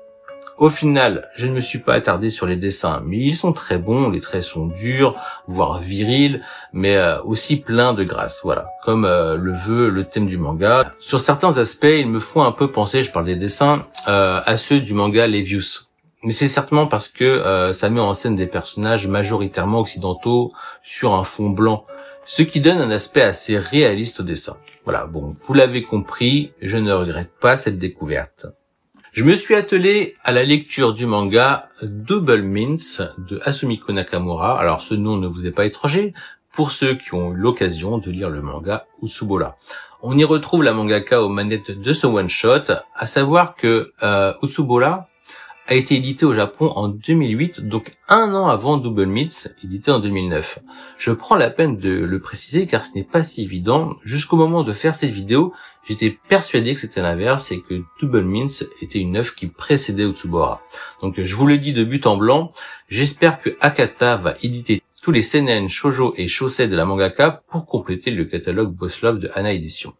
Au 0.58 0.70
final, 0.70 1.28
je 1.36 1.46
ne 1.46 1.52
me 1.52 1.60
suis 1.60 1.78
pas 1.78 1.94
attardé 1.94 2.30
sur 2.30 2.44
les 2.44 2.56
dessins, 2.56 3.00
mais 3.06 3.18
ils 3.18 3.36
sont 3.36 3.52
très 3.52 3.78
bons, 3.78 4.10
les 4.10 4.18
traits 4.18 4.42
sont 4.42 4.66
durs, 4.66 5.14
voire 5.46 5.78
virils, 5.78 6.42
mais 6.72 6.96
euh, 6.96 7.22
aussi 7.22 7.58
pleins 7.58 7.94
de 7.94 8.02
grâce, 8.02 8.40
voilà, 8.42 8.66
comme 8.82 9.04
euh, 9.04 9.36
le 9.36 9.52
veut 9.52 9.88
le 9.88 10.02
thème 10.02 10.26
du 10.26 10.36
manga. 10.36 10.92
Sur 10.98 11.20
certains 11.20 11.58
aspects, 11.58 11.84
ils 11.84 12.08
me 12.08 12.18
font 12.18 12.42
un 12.42 12.50
peu 12.50 12.72
penser, 12.72 13.04
je 13.04 13.12
parle 13.12 13.26
des 13.26 13.36
dessins, 13.36 13.86
euh, 14.08 14.40
à 14.44 14.56
ceux 14.56 14.80
du 14.80 14.94
manga 14.94 15.28
Levius. 15.28 15.90
Mais 16.24 16.32
c'est 16.32 16.48
certainement 16.48 16.88
parce 16.88 17.06
que 17.06 17.70
ça 17.72 17.88
met 17.88 18.00
en 18.00 18.12
scène 18.12 18.34
des 18.34 18.48
personnages 18.48 19.06
majoritairement 19.06 19.78
occidentaux 19.78 20.52
sur 20.82 21.14
un 21.14 21.22
fond 21.22 21.50
blanc, 21.50 21.86
ce 22.24 22.42
qui 22.42 22.60
donne 22.60 22.78
un 22.78 22.90
aspect 22.90 23.22
assez 23.22 23.56
réaliste 23.56 24.18
au 24.18 24.22
dessin. 24.24 24.56
Voilà, 24.82 25.06
bon, 25.06 25.36
vous 25.46 25.54
l'avez 25.54 25.84
compris, 25.84 26.50
je 26.60 26.76
ne 26.76 26.92
regrette 26.92 27.30
pas 27.40 27.56
cette 27.56 27.78
découverte. 27.78 28.48
Je 29.18 29.24
me 29.24 29.34
suis 29.34 29.56
attelé 29.56 30.14
à 30.22 30.30
la 30.30 30.44
lecture 30.44 30.94
du 30.94 31.04
manga 31.04 31.70
Double 31.82 32.42
Mints 32.42 33.02
de 33.18 33.40
Asumiko 33.44 33.92
Nakamura. 33.92 34.56
Alors 34.60 34.80
ce 34.80 34.94
nom 34.94 35.16
ne 35.16 35.26
vous 35.26 35.44
est 35.44 35.50
pas 35.50 35.66
étranger 35.66 36.14
pour 36.52 36.70
ceux 36.70 36.94
qui 36.94 37.14
ont 37.14 37.32
eu 37.32 37.34
l'occasion 37.34 37.98
de 37.98 38.12
lire 38.12 38.30
le 38.30 38.42
manga 38.42 38.86
Utsubola. 39.02 39.56
On 40.04 40.16
y 40.16 40.22
retrouve 40.22 40.62
la 40.62 40.72
mangaka 40.72 41.20
aux 41.20 41.28
manettes 41.28 41.72
de 41.72 41.92
ce 41.92 42.06
one-shot, 42.06 42.70
à 42.94 43.06
savoir 43.06 43.56
que 43.56 43.92
euh, 44.04 44.34
Utsubola 44.40 45.08
a 45.68 45.74
été 45.74 45.96
édité 45.96 46.24
au 46.24 46.34
Japon 46.34 46.72
en 46.74 46.88
2008, 46.88 47.60
donc 47.60 47.92
un 48.08 48.34
an 48.34 48.48
avant 48.48 48.78
Double 48.78 49.04
Meats, 49.04 49.48
édité 49.62 49.90
en 49.90 49.98
2009. 49.98 50.60
Je 50.96 51.12
prends 51.12 51.36
la 51.36 51.50
peine 51.50 51.76
de 51.76 51.90
le 51.90 52.20
préciser 52.20 52.66
car 52.66 52.84
ce 52.86 52.94
n'est 52.94 53.04
pas 53.04 53.22
si 53.22 53.42
évident. 53.42 53.90
Jusqu'au 54.02 54.36
moment 54.36 54.64
de 54.64 54.72
faire 54.72 54.94
cette 54.94 55.10
vidéo, 55.10 55.52
j'étais 55.86 56.18
persuadé 56.28 56.72
que 56.72 56.80
c'était 56.80 57.02
l'inverse 57.02 57.52
et 57.52 57.60
que 57.60 57.82
Double 58.00 58.24
Meats 58.24 58.64
était 58.80 58.98
une 58.98 59.18
œuvre 59.18 59.34
qui 59.34 59.46
précédait 59.46 60.08
Utsubora. 60.08 60.62
Donc 61.02 61.20
je 61.20 61.36
vous 61.36 61.46
le 61.46 61.58
dis 61.58 61.74
de 61.74 61.84
but 61.84 62.06
en 62.06 62.16
blanc, 62.16 62.50
j'espère 62.88 63.38
que 63.38 63.50
Akata 63.60 64.16
va 64.16 64.36
éditer 64.42 64.82
tous 65.02 65.12
les 65.12 65.22
seinen, 65.22 65.68
shoujo 65.68 66.14
et 66.16 66.28
shosei 66.28 66.66
de 66.66 66.76
la 66.76 66.86
mangaka 66.86 67.42
pour 67.50 67.66
compléter 67.66 68.10
le 68.10 68.24
catalogue 68.24 68.72
Boss 68.72 69.02
de 69.02 69.30
Hana 69.34 69.52
Edition. 69.52 69.92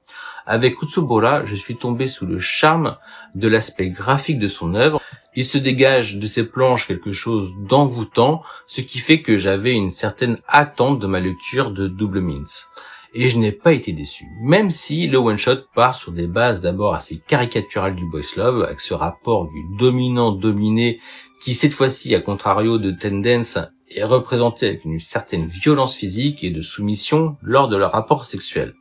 Avec 0.51 0.81
Utsubora, 0.81 1.45
je 1.45 1.55
suis 1.55 1.77
tombé 1.77 2.09
sous 2.09 2.25
le 2.25 2.39
charme 2.39 2.97
de 3.35 3.49
l'aspect 3.49 3.91
graphique 3.91 4.39
de 4.39 4.49
son 4.49 4.75
œuvre. 4.75 4.99
Il 5.39 5.45
se 5.45 5.57
dégage 5.57 6.17
de 6.17 6.27
ses 6.27 6.49
planches 6.49 6.89
quelque 6.89 7.13
chose 7.13 7.55
d'envoûtant, 7.61 8.43
ce 8.67 8.81
qui 8.81 8.99
fait 8.99 9.23
que 9.23 9.39
j'avais 9.39 9.73
une 9.73 9.91
certaine 9.91 10.39
attente 10.49 10.99
de 10.99 11.07
ma 11.07 11.21
lecture 11.21 11.71
de 11.71 11.87
Double 11.87 12.21
Mints. 12.21 12.67
Et 13.15 13.29
je 13.29 13.39
n'ai 13.39 13.53
pas 13.53 13.73
été 13.73 13.93
déçu. 13.93 14.25
Même 14.43 14.73
si 14.73 15.07
le 15.07 15.19
one-shot 15.19 15.69
part 15.77 15.95
sur 15.95 16.11
des 16.11 16.27
bases 16.27 16.61
d'abord 16.61 16.93
assez 16.93 17.23
caricaturales 17.25 17.95
du 17.95 18.05
boys 18.05 18.23
love, 18.37 18.65
avec 18.65 18.81
ce 18.81 18.95
rapport 18.95 19.47
du 19.47 19.63
dominant-dominé 19.79 20.99
qui 21.41 21.55
cette 21.55 21.73
fois-ci, 21.73 22.17
à 22.17 22.21
contrario 22.21 22.79
de 22.79 22.91
Tendence, 22.91 23.61
est 23.91 24.03
représenté 24.03 24.67
avec 24.67 24.85
une 24.85 24.99
certaine 24.99 25.47
violence 25.47 25.95
physique 25.95 26.43
et 26.43 26.51
de 26.51 26.63
soumission 26.63 27.37
lors 27.43 27.69
de 27.69 27.77
leur 27.77 27.93
rapport 27.93 28.25
sexuel. 28.25 28.75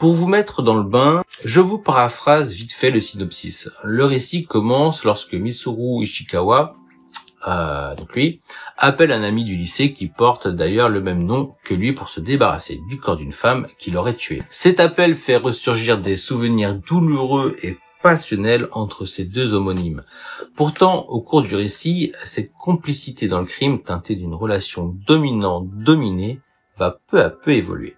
Pour 0.00 0.14
vous 0.14 0.28
mettre 0.28 0.62
dans 0.62 0.76
le 0.76 0.82
bain, 0.82 1.22
je 1.44 1.60
vous 1.60 1.76
paraphrase 1.76 2.54
vite 2.54 2.72
fait 2.72 2.90
le 2.90 3.02
synopsis. 3.02 3.70
Le 3.84 4.06
récit 4.06 4.46
commence 4.46 5.04
lorsque 5.04 5.34
Mitsuru 5.34 6.04
Ishikawa, 6.04 6.74
euh, 7.46 7.94
donc 7.96 8.14
lui, 8.14 8.40
appelle 8.78 9.12
un 9.12 9.22
ami 9.22 9.44
du 9.44 9.56
lycée 9.56 9.92
qui 9.92 10.06
porte 10.06 10.48
d'ailleurs 10.48 10.88
le 10.88 11.02
même 11.02 11.22
nom 11.24 11.54
que 11.66 11.74
lui 11.74 11.92
pour 11.92 12.08
se 12.08 12.20
débarrasser 12.20 12.80
du 12.88 12.98
corps 12.98 13.18
d'une 13.18 13.34
femme 13.34 13.66
qu'il 13.78 13.98
aurait 13.98 14.16
tuée. 14.16 14.42
Cet 14.48 14.80
appel 14.80 15.14
fait 15.14 15.36
ressurgir 15.36 15.98
des 15.98 16.16
souvenirs 16.16 16.76
douloureux 16.76 17.54
et 17.62 17.76
passionnels 18.02 18.68
entre 18.72 19.04
ces 19.04 19.24
deux 19.24 19.52
homonymes. 19.52 20.02
Pourtant, 20.56 21.04
au 21.10 21.20
cours 21.20 21.42
du 21.42 21.54
récit, 21.54 22.14
cette 22.24 22.52
complicité 22.54 23.28
dans 23.28 23.40
le 23.40 23.46
crime 23.46 23.82
teintée 23.82 24.14
d'une 24.14 24.32
relation 24.32 24.96
dominant-dominée 25.06 26.40
va 26.78 26.98
peu 27.06 27.20
à 27.22 27.28
peu 27.28 27.52
évoluer. 27.52 27.96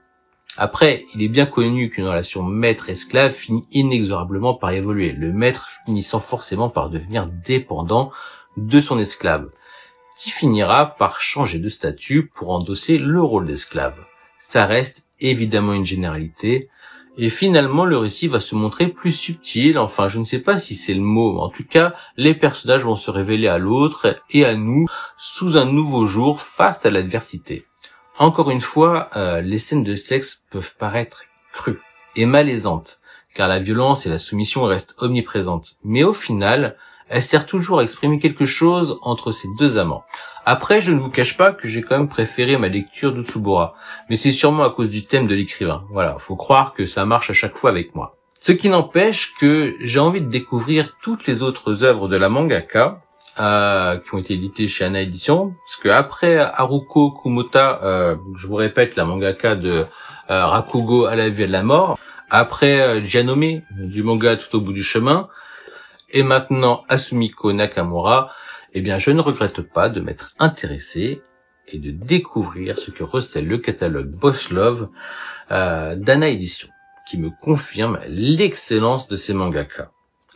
Après, 0.58 1.06
il 1.14 1.22
est 1.22 1.28
bien 1.28 1.46
connu 1.46 1.88
qu'une 1.88 2.06
relation 2.06 2.42
maître-esclave 2.42 3.32
finit 3.32 3.66
inexorablement 3.72 4.54
par 4.54 4.70
évoluer, 4.70 5.12
le 5.12 5.32
maître 5.32 5.68
finissant 5.86 6.20
forcément 6.20 6.68
par 6.68 6.90
devenir 6.90 7.26
dépendant 7.26 8.12
de 8.58 8.80
son 8.80 8.98
esclave, 8.98 9.48
qui 10.18 10.30
finira 10.30 10.94
par 10.96 11.20
changer 11.20 11.58
de 11.58 11.70
statut 11.70 12.26
pour 12.26 12.50
endosser 12.50 12.98
le 12.98 13.22
rôle 13.22 13.46
d'esclave. 13.46 13.96
Ça 14.38 14.66
reste 14.66 15.06
évidemment 15.20 15.72
une 15.72 15.86
généralité, 15.86 16.68
et 17.16 17.30
finalement 17.30 17.84
le 17.84 17.96
récit 17.96 18.28
va 18.28 18.40
se 18.40 18.54
montrer 18.54 18.88
plus 18.88 19.12
subtil, 19.12 19.78
enfin 19.78 20.08
je 20.08 20.18
ne 20.18 20.24
sais 20.24 20.38
pas 20.38 20.58
si 20.58 20.74
c'est 20.74 20.94
le 20.94 21.00
mot, 21.00 21.32
mais 21.32 21.40
en 21.40 21.48
tout 21.48 21.66
cas 21.66 21.94
les 22.16 22.34
personnages 22.34 22.84
vont 22.84 22.96
se 22.96 23.10
révéler 23.10 23.48
à 23.48 23.58
l'autre 23.58 24.20
et 24.30 24.44
à 24.44 24.54
nous 24.54 24.86
sous 25.16 25.56
un 25.56 25.64
nouveau 25.64 26.06
jour 26.06 26.40
face 26.40 26.84
à 26.84 26.90
l'adversité. 26.90 27.66
Encore 28.18 28.50
une 28.50 28.60
fois, 28.60 29.08
euh, 29.16 29.40
les 29.40 29.58
scènes 29.58 29.84
de 29.84 29.96
sexe 29.96 30.44
peuvent 30.50 30.74
paraître 30.78 31.24
crues 31.52 31.80
et 32.14 32.26
malaisantes, 32.26 33.00
car 33.34 33.48
la 33.48 33.58
violence 33.58 34.04
et 34.04 34.10
la 34.10 34.18
soumission 34.18 34.64
restent 34.64 34.94
omniprésentes. 34.98 35.76
Mais 35.82 36.04
au 36.04 36.12
final, 36.12 36.76
elle 37.08 37.22
sert 37.22 37.46
toujours 37.46 37.80
à 37.80 37.82
exprimer 37.82 38.18
quelque 38.18 38.44
chose 38.44 38.98
entre 39.02 39.32
ces 39.32 39.48
deux 39.58 39.78
amants. 39.78 40.04
Après, 40.44 40.82
je 40.82 40.92
ne 40.92 40.98
vous 40.98 41.10
cache 41.10 41.36
pas 41.36 41.52
que 41.52 41.68
j'ai 41.68 41.80
quand 41.80 41.96
même 41.96 42.08
préféré 42.08 42.58
ma 42.58 42.68
lecture 42.68 43.12
d'Utsubora, 43.12 43.74
mais 44.10 44.16
c'est 44.16 44.32
sûrement 44.32 44.64
à 44.64 44.70
cause 44.70 44.90
du 44.90 45.02
thème 45.02 45.26
de 45.26 45.34
l'écrivain. 45.34 45.84
Voilà, 45.90 46.16
faut 46.18 46.36
croire 46.36 46.74
que 46.74 46.84
ça 46.84 47.06
marche 47.06 47.30
à 47.30 47.34
chaque 47.34 47.56
fois 47.56 47.70
avec 47.70 47.94
moi. 47.94 48.16
Ce 48.40 48.52
qui 48.52 48.68
n'empêche 48.68 49.34
que 49.34 49.76
j'ai 49.80 50.00
envie 50.00 50.20
de 50.20 50.28
découvrir 50.28 50.96
toutes 51.00 51.26
les 51.26 51.42
autres 51.42 51.84
œuvres 51.84 52.08
de 52.08 52.16
la 52.16 52.28
mangaka, 52.28 53.00
euh, 53.40 53.98
qui 53.98 54.14
ont 54.14 54.18
été 54.18 54.34
édités 54.34 54.68
chez 54.68 54.84
Ana 54.84 55.00
Edition, 55.00 55.54
parce 55.64 55.76
que 55.76 55.88
après 55.88 56.36
Haruko 56.36 57.12
Kumota, 57.12 57.80
euh, 57.82 58.16
je 58.36 58.46
vous 58.46 58.56
répète, 58.56 58.94
la 58.94 59.06
mangaka 59.06 59.56
de 59.56 59.86
euh, 60.30 60.46
Rakugo 60.46 61.06
à 61.06 61.16
la 61.16 61.30
vie 61.30 61.44
et 61.44 61.46
la 61.46 61.62
mort, 61.62 61.98
après 62.28 63.02
Janome 63.02 63.62
du 63.70 64.02
manga 64.02 64.36
Tout 64.36 64.56
au 64.56 64.60
bout 64.60 64.74
du 64.74 64.82
chemin, 64.82 65.28
et 66.10 66.22
maintenant 66.22 66.84
Asumiko 66.90 67.54
Nakamura, 67.54 68.32
eh 68.74 68.82
bien 68.82 68.98
je 68.98 69.10
ne 69.10 69.22
regrette 69.22 69.62
pas 69.62 69.88
de 69.88 70.00
m'être 70.00 70.34
intéressé 70.38 71.22
et 71.68 71.78
de 71.78 71.90
découvrir 71.90 72.78
ce 72.78 72.90
que 72.90 73.02
recèle 73.02 73.46
le 73.46 73.56
catalogue 73.56 74.10
Boss 74.10 74.50
Love 74.50 74.90
d'Ana 75.48 76.28
Edition, 76.28 76.68
qui 77.08 77.16
me 77.16 77.30
confirme 77.30 77.98
l'excellence 78.08 79.08
de 79.08 79.16
ces 79.16 79.32
mangaka. 79.32 79.90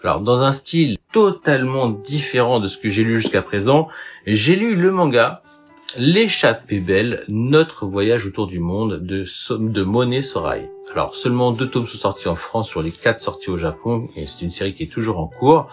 Alors 0.07 0.21
dans 0.21 0.42
un 0.42 0.53
style 0.53 0.99
totalement 1.12 1.88
différent 1.88 2.61
de 2.61 2.69
ce 2.69 2.79
que 2.79 2.88
j'ai 2.88 3.03
lu 3.03 3.21
jusqu'à 3.21 3.42
présent, 3.42 3.88
j'ai 4.25 4.55
lu 4.55 4.77
le 4.77 4.92
manga 4.92 5.42
L'échappée 5.99 6.79
belle, 6.79 7.25
notre 7.27 7.87
voyage 7.87 8.25
autour 8.25 8.47
du 8.47 8.61
monde 8.61 9.01
de, 9.03 9.83
Monet 9.83 10.23
Sorai. 10.23 10.71
Alors 10.92 11.14
seulement 11.14 11.51
deux 11.51 11.68
tomes 11.68 11.87
sont 11.87 11.99
sortis 11.99 12.29
en 12.29 12.37
France 12.37 12.68
sur 12.68 12.81
les 12.81 12.92
quatre 12.92 13.20
sortis 13.20 13.51
au 13.51 13.57
Japon 13.57 14.09
et 14.14 14.25
c'est 14.25 14.42
une 14.42 14.51
série 14.51 14.75
qui 14.75 14.85
est 14.85 14.92
toujours 14.92 15.18
en 15.18 15.27
cours. 15.27 15.68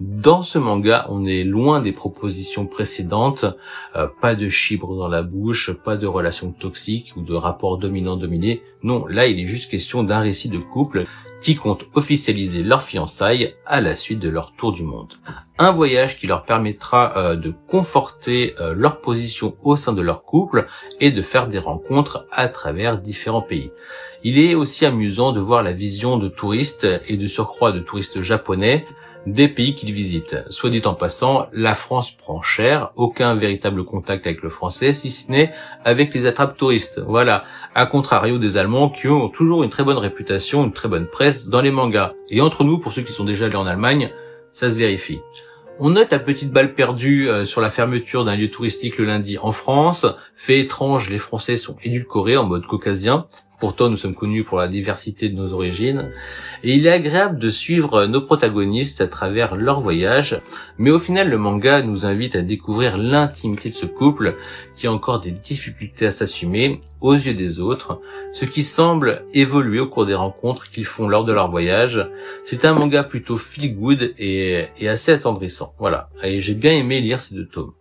Dans 0.00 0.42
ce 0.42 0.58
manga, 0.58 1.06
on 1.08 1.24
est 1.24 1.44
loin 1.44 1.80
des 1.80 1.92
propositions 1.92 2.66
précédentes, 2.66 3.46
euh, 3.94 4.08
pas 4.20 4.34
de 4.34 4.48
chibre 4.48 4.96
dans 4.96 5.08
la 5.08 5.22
bouche, 5.22 5.72
pas 5.72 5.96
de 5.96 6.06
relations 6.06 6.52
toxiques 6.52 7.12
ou 7.16 7.22
de 7.22 7.34
rapports 7.34 7.78
dominant-dominé. 7.78 8.62
Non, 8.82 9.06
là 9.06 9.26
il 9.26 9.40
est 9.40 9.46
juste 9.46 9.70
question 9.70 10.02
d'un 10.02 10.20
récit 10.20 10.48
de 10.48 10.58
couple 10.58 11.06
qui 11.40 11.54
comptent 11.54 11.86
officialiser 11.94 12.62
leur 12.62 12.82
fiançailles 12.82 13.54
à 13.66 13.80
la 13.80 13.94
suite 13.94 14.18
de 14.18 14.28
leur 14.28 14.52
tour 14.52 14.72
du 14.72 14.82
monde. 14.82 15.14
Un 15.58 15.70
voyage 15.70 16.18
qui 16.18 16.26
leur 16.26 16.44
permettra 16.44 17.16
euh, 17.16 17.36
de 17.36 17.54
conforter 17.68 18.54
euh, 18.60 18.74
leur 18.74 19.00
position 19.00 19.56
au 19.62 19.76
sein 19.76 19.92
de 19.92 20.02
leur 20.02 20.22
couple 20.22 20.66
et 21.00 21.12
de 21.12 21.22
faire 21.22 21.48
des 21.48 21.58
rencontres 21.58 22.26
à 22.30 22.48
travers 22.48 22.98
différents 22.98 23.42
pays. 23.42 23.70
Il 24.24 24.38
est 24.38 24.54
aussi 24.54 24.86
amusant 24.86 25.32
de 25.32 25.40
voir 25.40 25.62
la 25.62 25.72
vision 25.72 26.16
de 26.16 26.28
touristes 26.28 26.86
et 27.08 27.16
de 27.16 27.26
surcroît 27.26 27.72
de 27.72 27.80
touristes 27.80 28.22
japonais 28.22 28.86
des 29.26 29.48
pays 29.48 29.74
qu'ils 29.74 29.92
visitent. 29.92 30.44
Soit 30.50 30.70
dit 30.70 30.82
en 30.84 30.94
passant, 30.94 31.48
la 31.52 31.74
France 31.74 32.12
prend 32.12 32.40
cher, 32.42 32.92
aucun 32.94 33.34
véritable 33.34 33.84
contact 33.84 34.26
avec 34.26 34.42
le 34.42 34.48
français, 34.48 34.92
si 34.92 35.10
ce 35.10 35.30
n'est 35.30 35.52
avec 35.84 36.14
les 36.14 36.26
attrapes 36.26 36.56
touristes. 36.56 37.00
Voilà, 37.06 37.44
à 37.74 37.86
contrario 37.86 38.38
des 38.38 38.56
Allemands 38.56 38.88
qui 38.88 39.08
ont 39.08 39.28
toujours 39.28 39.64
une 39.64 39.70
très 39.70 39.84
bonne 39.84 39.98
réputation, 39.98 40.64
une 40.64 40.72
très 40.72 40.88
bonne 40.88 41.06
presse 41.06 41.48
dans 41.48 41.60
les 41.60 41.72
mangas. 41.72 42.12
Et 42.30 42.40
entre 42.40 42.64
nous, 42.64 42.78
pour 42.78 42.92
ceux 42.92 43.02
qui 43.02 43.12
sont 43.12 43.24
déjà 43.24 43.46
allés 43.46 43.56
en 43.56 43.66
Allemagne, 43.66 44.12
ça 44.52 44.70
se 44.70 44.76
vérifie. 44.76 45.20
On 45.78 45.90
note 45.90 46.10
la 46.10 46.18
petite 46.18 46.52
balle 46.52 46.74
perdue 46.74 47.28
euh, 47.28 47.44
sur 47.44 47.60
la 47.60 47.68
fermeture 47.68 48.24
d'un 48.24 48.34
lieu 48.34 48.50
touristique 48.50 48.96
le 48.96 49.04
lundi 49.04 49.36
en 49.36 49.52
France. 49.52 50.06
Fait 50.32 50.60
étrange, 50.60 51.10
les 51.10 51.18
Français 51.18 51.58
sont 51.58 51.76
édulcorés 51.82 52.38
en 52.38 52.46
mode 52.46 52.64
caucasien. 52.64 53.26
Pourtant, 53.58 53.88
nous 53.88 53.96
sommes 53.96 54.14
connus 54.14 54.44
pour 54.44 54.58
la 54.58 54.68
diversité 54.68 55.30
de 55.30 55.34
nos 55.34 55.54
origines. 55.54 56.10
Et 56.62 56.74
il 56.74 56.86
est 56.86 56.90
agréable 56.90 57.38
de 57.38 57.48
suivre 57.48 58.04
nos 58.04 58.20
protagonistes 58.20 59.00
à 59.00 59.08
travers 59.08 59.56
leur 59.56 59.80
voyage. 59.80 60.40
Mais 60.76 60.90
au 60.90 60.98
final, 60.98 61.30
le 61.30 61.38
manga 61.38 61.80
nous 61.80 62.04
invite 62.04 62.36
à 62.36 62.42
découvrir 62.42 62.98
l'intimité 62.98 63.70
de 63.70 63.74
ce 63.74 63.86
couple 63.86 64.36
qui 64.76 64.86
a 64.86 64.92
encore 64.92 65.20
des 65.20 65.30
difficultés 65.30 66.06
à 66.06 66.10
s'assumer 66.10 66.80
aux 67.00 67.14
yeux 67.14 67.34
des 67.34 67.58
autres, 67.58 68.00
ce 68.32 68.44
qui 68.44 68.62
semble 68.62 69.24
évoluer 69.32 69.80
au 69.80 69.86
cours 69.86 70.04
des 70.04 70.14
rencontres 70.14 70.68
qu'ils 70.68 70.84
font 70.84 71.08
lors 71.08 71.24
de 71.24 71.32
leur 71.32 71.50
voyage. 71.50 72.06
C'est 72.44 72.66
un 72.66 72.74
manga 72.74 73.04
plutôt 73.04 73.38
feel 73.38 73.74
good 73.74 74.12
et, 74.18 74.66
et 74.78 74.88
assez 74.88 75.12
attendrissant. 75.12 75.74
Voilà. 75.78 76.10
Et 76.22 76.42
j'ai 76.42 76.54
bien 76.54 76.72
aimé 76.72 77.00
lire 77.00 77.20
ces 77.20 77.34
deux 77.34 77.46
tomes. 77.46 77.72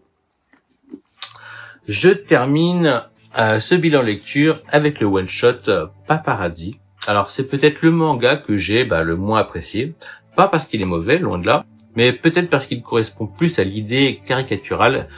Je 1.88 2.10
termine 2.10 3.04
ce 3.36 3.76
bilan 3.76 4.02
lecture 4.02 4.60
avec 4.70 5.00
le 5.00 5.08
one 5.08 5.28
shot 5.28 5.68
euh, 5.68 5.88
Paparazzi. 6.08 6.80
Alors 7.06 7.30
c'est 7.30 7.44
peut-être 7.44 7.82
le 7.82 7.92
manga 7.92 8.38
que 8.38 8.56
j'ai 8.56 8.86
bah, 8.86 9.04
le 9.04 9.16
moins 9.16 9.40
apprécié, 9.40 9.94
pas 10.36 10.48
parce 10.48 10.66
qu'il 10.66 10.82
est 10.82 10.86
mauvais, 10.86 11.18
loin 11.18 11.38
de 11.38 11.46
là, 11.46 11.66
mais 11.96 12.14
peut-être 12.14 12.50
parce 12.50 12.66
qu'il 12.66 12.82
correspond 12.82 13.28
plus 13.28 13.60
à 13.60 13.64
l'idée 13.64 14.22
caricaturale 14.26 15.10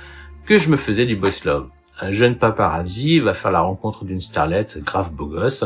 que 0.45 0.57
je 0.57 0.69
me 0.69 0.77
faisais 0.77 1.05
du 1.05 1.15
boss 1.15 1.45
love. 1.45 1.69
Un 2.01 2.11
jeune 2.11 2.37
paparazzi 2.37 3.19
va 3.19 3.33
faire 3.33 3.51
la 3.51 3.61
rencontre 3.61 4.03
d'une 4.03 4.21
starlette 4.21 4.83
grave 4.83 5.11
beau 5.11 5.27
gosse 5.27 5.65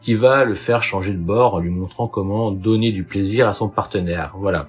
qui 0.00 0.14
va 0.14 0.44
le 0.44 0.54
faire 0.54 0.82
changer 0.82 1.12
de 1.12 1.18
bord 1.18 1.54
en 1.54 1.60
lui 1.60 1.70
montrant 1.70 2.08
comment 2.08 2.50
donner 2.50 2.92
du 2.92 3.04
plaisir 3.04 3.48
à 3.48 3.52
son 3.52 3.68
partenaire. 3.68 4.34
Voilà. 4.36 4.68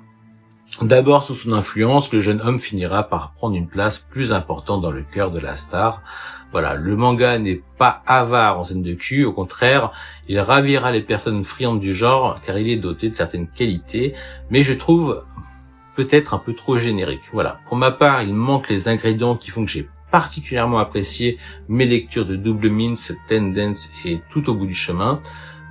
D'abord 0.82 1.23
sous 1.23 1.36
son 1.36 1.54
influence, 1.54 2.12
le 2.12 2.19
jeune 2.19 2.41
homme 2.41 2.60
finira 2.60 3.04
par 3.04 3.32
prendre 3.34 3.56
une 3.56 3.67
place 3.67 3.99
plus 3.99 4.34
importante 4.34 4.82
dans 4.82 4.91
le 4.91 5.04
cœur 5.04 5.32
de 5.32 5.39
la 5.39 5.56
star, 5.56 6.01
voilà, 6.51 6.75
le 6.75 6.95
manga 6.95 7.38
n'est 7.38 7.62
pas 7.78 8.01
avare 8.06 8.60
en 8.60 8.63
scène 8.63 8.82
de 8.82 8.93
cul, 8.93 9.25
au 9.25 9.34
contraire, 9.34 9.91
il 10.28 10.39
ravira 10.39 10.91
les 10.91 11.01
personnes 11.01 11.43
friandes 11.43 11.80
du 11.80 11.93
genre 11.93 12.39
car 12.45 12.58
il 12.58 12.69
est 12.69 12.78
doté 12.78 13.10
de 13.10 13.15
certaines 13.15 13.47
qualités, 13.47 14.13
mais 14.49 14.63
je 14.63 14.73
trouve 14.73 15.23
peut-être 15.95 16.34
un 16.34 16.39
peu 16.39 16.54
trop 16.54 16.78
générique. 16.78 17.23
Voilà. 17.34 17.60
Pour 17.67 17.78
ma 17.78 17.91
part, 17.91 18.21
il 18.21 18.34
manque 18.34 18.69
les 18.69 18.88
ingrédients 18.88 19.38
qui 19.38 19.51
font 19.51 19.65
que 19.65 19.71
j'ai 19.71 19.89
particulièrement 20.12 20.78
apprécié 20.78 21.39
mes 21.67 21.86
lectures 21.86 22.25
de 22.25 22.36
Double 22.36 22.69
Mince, 22.69 23.13
Tendance 23.28 23.89
et 24.06 24.21
Tout 24.30 24.49
au 24.49 24.56
bout 24.56 24.65
du 24.65 24.75
chemin. 24.75 25.21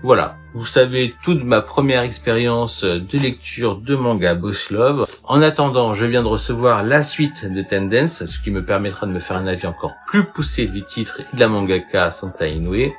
Voilà, 0.04 0.36
vous 0.52 0.66
savez 0.66 1.14
toute 1.22 1.42
ma 1.44 1.62
première 1.62 2.02
expérience 2.02 2.84
de 2.84 3.18
lecture 3.18 3.78
de 3.78 3.96
manga 3.96 4.34
Boss 4.34 4.68
Love. 4.68 5.06
En 5.24 5.40
attendant, 5.40 5.94
je 5.94 6.04
viens 6.04 6.22
de 6.22 6.28
recevoir 6.28 6.82
la 6.82 7.02
suite 7.02 7.50
de 7.50 7.62
Tendence, 7.62 8.26
ce 8.26 8.38
qui 8.38 8.50
me 8.50 8.62
permettra 8.62 9.06
de 9.06 9.12
me 9.12 9.18
faire 9.18 9.38
un 9.38 9.46
avis 9.46 9.66
encore 9.66 9.94
plus 10.06 10.24
poussé 10.24 10.66
du 10.66 10.84
titre 10.84 11.20
et 11.20 11.34
de 11.34 11.40
la 11.40 11.48
mangaka 11.48 12.10
Santa 12.10 12.46
Inoue. 12.46 12.92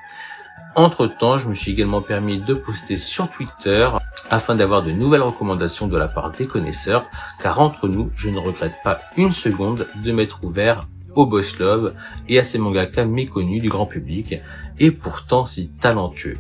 Entre 0.74 1.06
temps, 1.06 1.38
je 1.38 1.48
me 1.48 1.54
suis 1.54 1.74
également 1.74 2.02
permis 2.02 2.40
de 2.40 2.56
poster 2.56 2.98
sur 2.98 3.30
Twitter 3.30 3.88
afin 4.32 4.56
d'avoir 4.56 4.82
de 4.82 4.90
nouvelles 4.90 5.22
recommandations 5.22 5.88
de 5.88 6.00
la 6.00 6.08
part 6.08 6.32
des 6.32 6.48
connaisseurs, 6.48 7.08
car 7.40 7.60
entre 7.62 7.88
nous, 7.88 8.10
je 8.16 8.32
ne 8.32 8.40
regrette 8.40 8.82
pas 8.84 9.02
une 9.16 9.32
seconde 9.32 9.88
de 10.04 10.12
m'être 10.12 10.44
ouvert 10.44 10.88
au 11.14 11.28
Boss 11.28 11.60
Love 11.60 11.94
et 12.28 12.40
à 12.40 12.44
ces 12.44 12.58
mangakas 12.58 13.06
méconnus 13.06 13.62
du 13.62 13.70
grand 13.70 13.86
public 13.86 14.38
et 14.80 14.90
pourtant 14.90 15.46
si 15.46 15.70
talentueux 15.70 16.40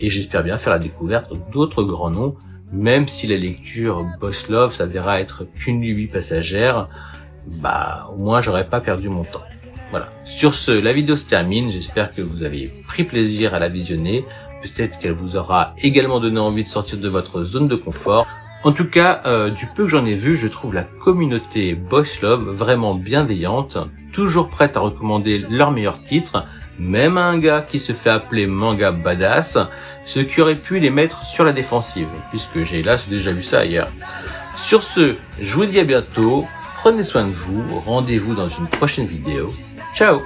et 0.00 0.10
j'espère 0.10 0.42
bien 0.42 0.58
faire 0.58 0.72
la 0.72 0.78
découverte 0.78 1.32
d'autres 1.52 1.84
grands 1.84 2.10
noms, 2.10 2.36
même 2.72 3.08
si 3.08 3.26
la 3.26 3.36
lecture 3.36 4.04
Boss 4.20 4.48
Love 4.48 4.72
s'avérera 4.72 5.20
être 5.20 5.44
qu'une 5.54 5.80
lubie 5.80 6.06
passagère, 6.06 6.88
bah 7.46 8.10
au 8.12 8.18
moins 8.18 8.40
j'aurais 8.40 8.68
pas 8.68 8.80
perdu 8.80 9.08
mon 9.08 9.24
temps. 9.24 9.44
Voilà. 9.90 10.10
Sur 10.24 10.54
ce, 10.54 10.72
la 10.72 10.92
vidéo 10.92 11.16
se 11.16 11.26
termine, 11.26 11.70
j'espère 11.70 12.10
que 12.10 12.22
vous 12.22 12.42
avez 12.44 12.72
pris 12.86 13.04
plaisir 13.04 13.54
à 13.54 13.60
la 13.60 13.68
visionner, 13.68 14.24
peut-être 14.62 14.98
qu'elle 14.98 15.12
vous 15.12 15.36
aura 15.36 15.74
également 15.82 16.20
donné 16.20 16.40
envie 16.40 16.64
de 16.64 16.68
sortir 16.68 16.98
de 16.98 17.08
votre 17.08 17.44
zone 17.44 17.68
de 17.68 17.76
confort. 17.76 18.26
En 18.64 18.72
tout 18.72 18.88
cas, 18.88 19.20
euh, 19.26 19.50
du 19.50 19.66
peu 19.66 19.84
que 19.84 19.90
j'en 19.90 20.06
ai 20.06 20.14
vu, 20.14 20.36
je 20.36 20.48
trouve 20.48 20.74
la 20.74 20.84
communauté 20.84 21.74
Boss 21.74 22.22
Love 22.22 22.50
vraiment 22.50 22.94
bienveillante, 22.94 23.78
toujours 24.12 24.48
prête 24.48 24.76
à 24.76 24.80
recommander 24.80 25.44
leurs 25.50 25.70
meilleurs 25.70 26.02
titres, 26.02 26.46
même 26.78 27.18
un 27.18 27.38
gars 27.38 27.66
qui 27.68 27.78
se 27.78 27.92
fait 27.92 28.10
appeler 28.10 28.46
manga 28.46 28.90
badass, 28.90 29.58
ce 30.04 30.20
qui 30.20 30.40
aurait 30.40 30.54
pu 30.56 30.78
les 30.78 30.90
mettre 30.90 31.24
sur 31.24 31.44
la 31.44 31.52
défensive, 31.52 32.08
puisque 32.30 32.62
j'ai 32.62 32.80
hélas 32.80 33.08
déjà 33.08 33.32
vu 33.32 33.42
ça 33.42 33.60
ailleurs. 33.60 33.90
Sur 34.56 34.82
ce, 34.82 35.14
je 35.40 35.54
vous 35.54 35.66
dis 35.66 35.80
à 35.80 35.84
bientôt, 35.84 36.46
prenez 36.76 37.02
soin 37.02 37.24
de 37.24 37.32
vous, 37.32 37.62
rendez-vous 37.80 38.34
dans 38.34 38.48
une 38.48 38.66
prochaine 38.66 39.06
vidéo. 39.06 39.52
Ciao 39.94 40.22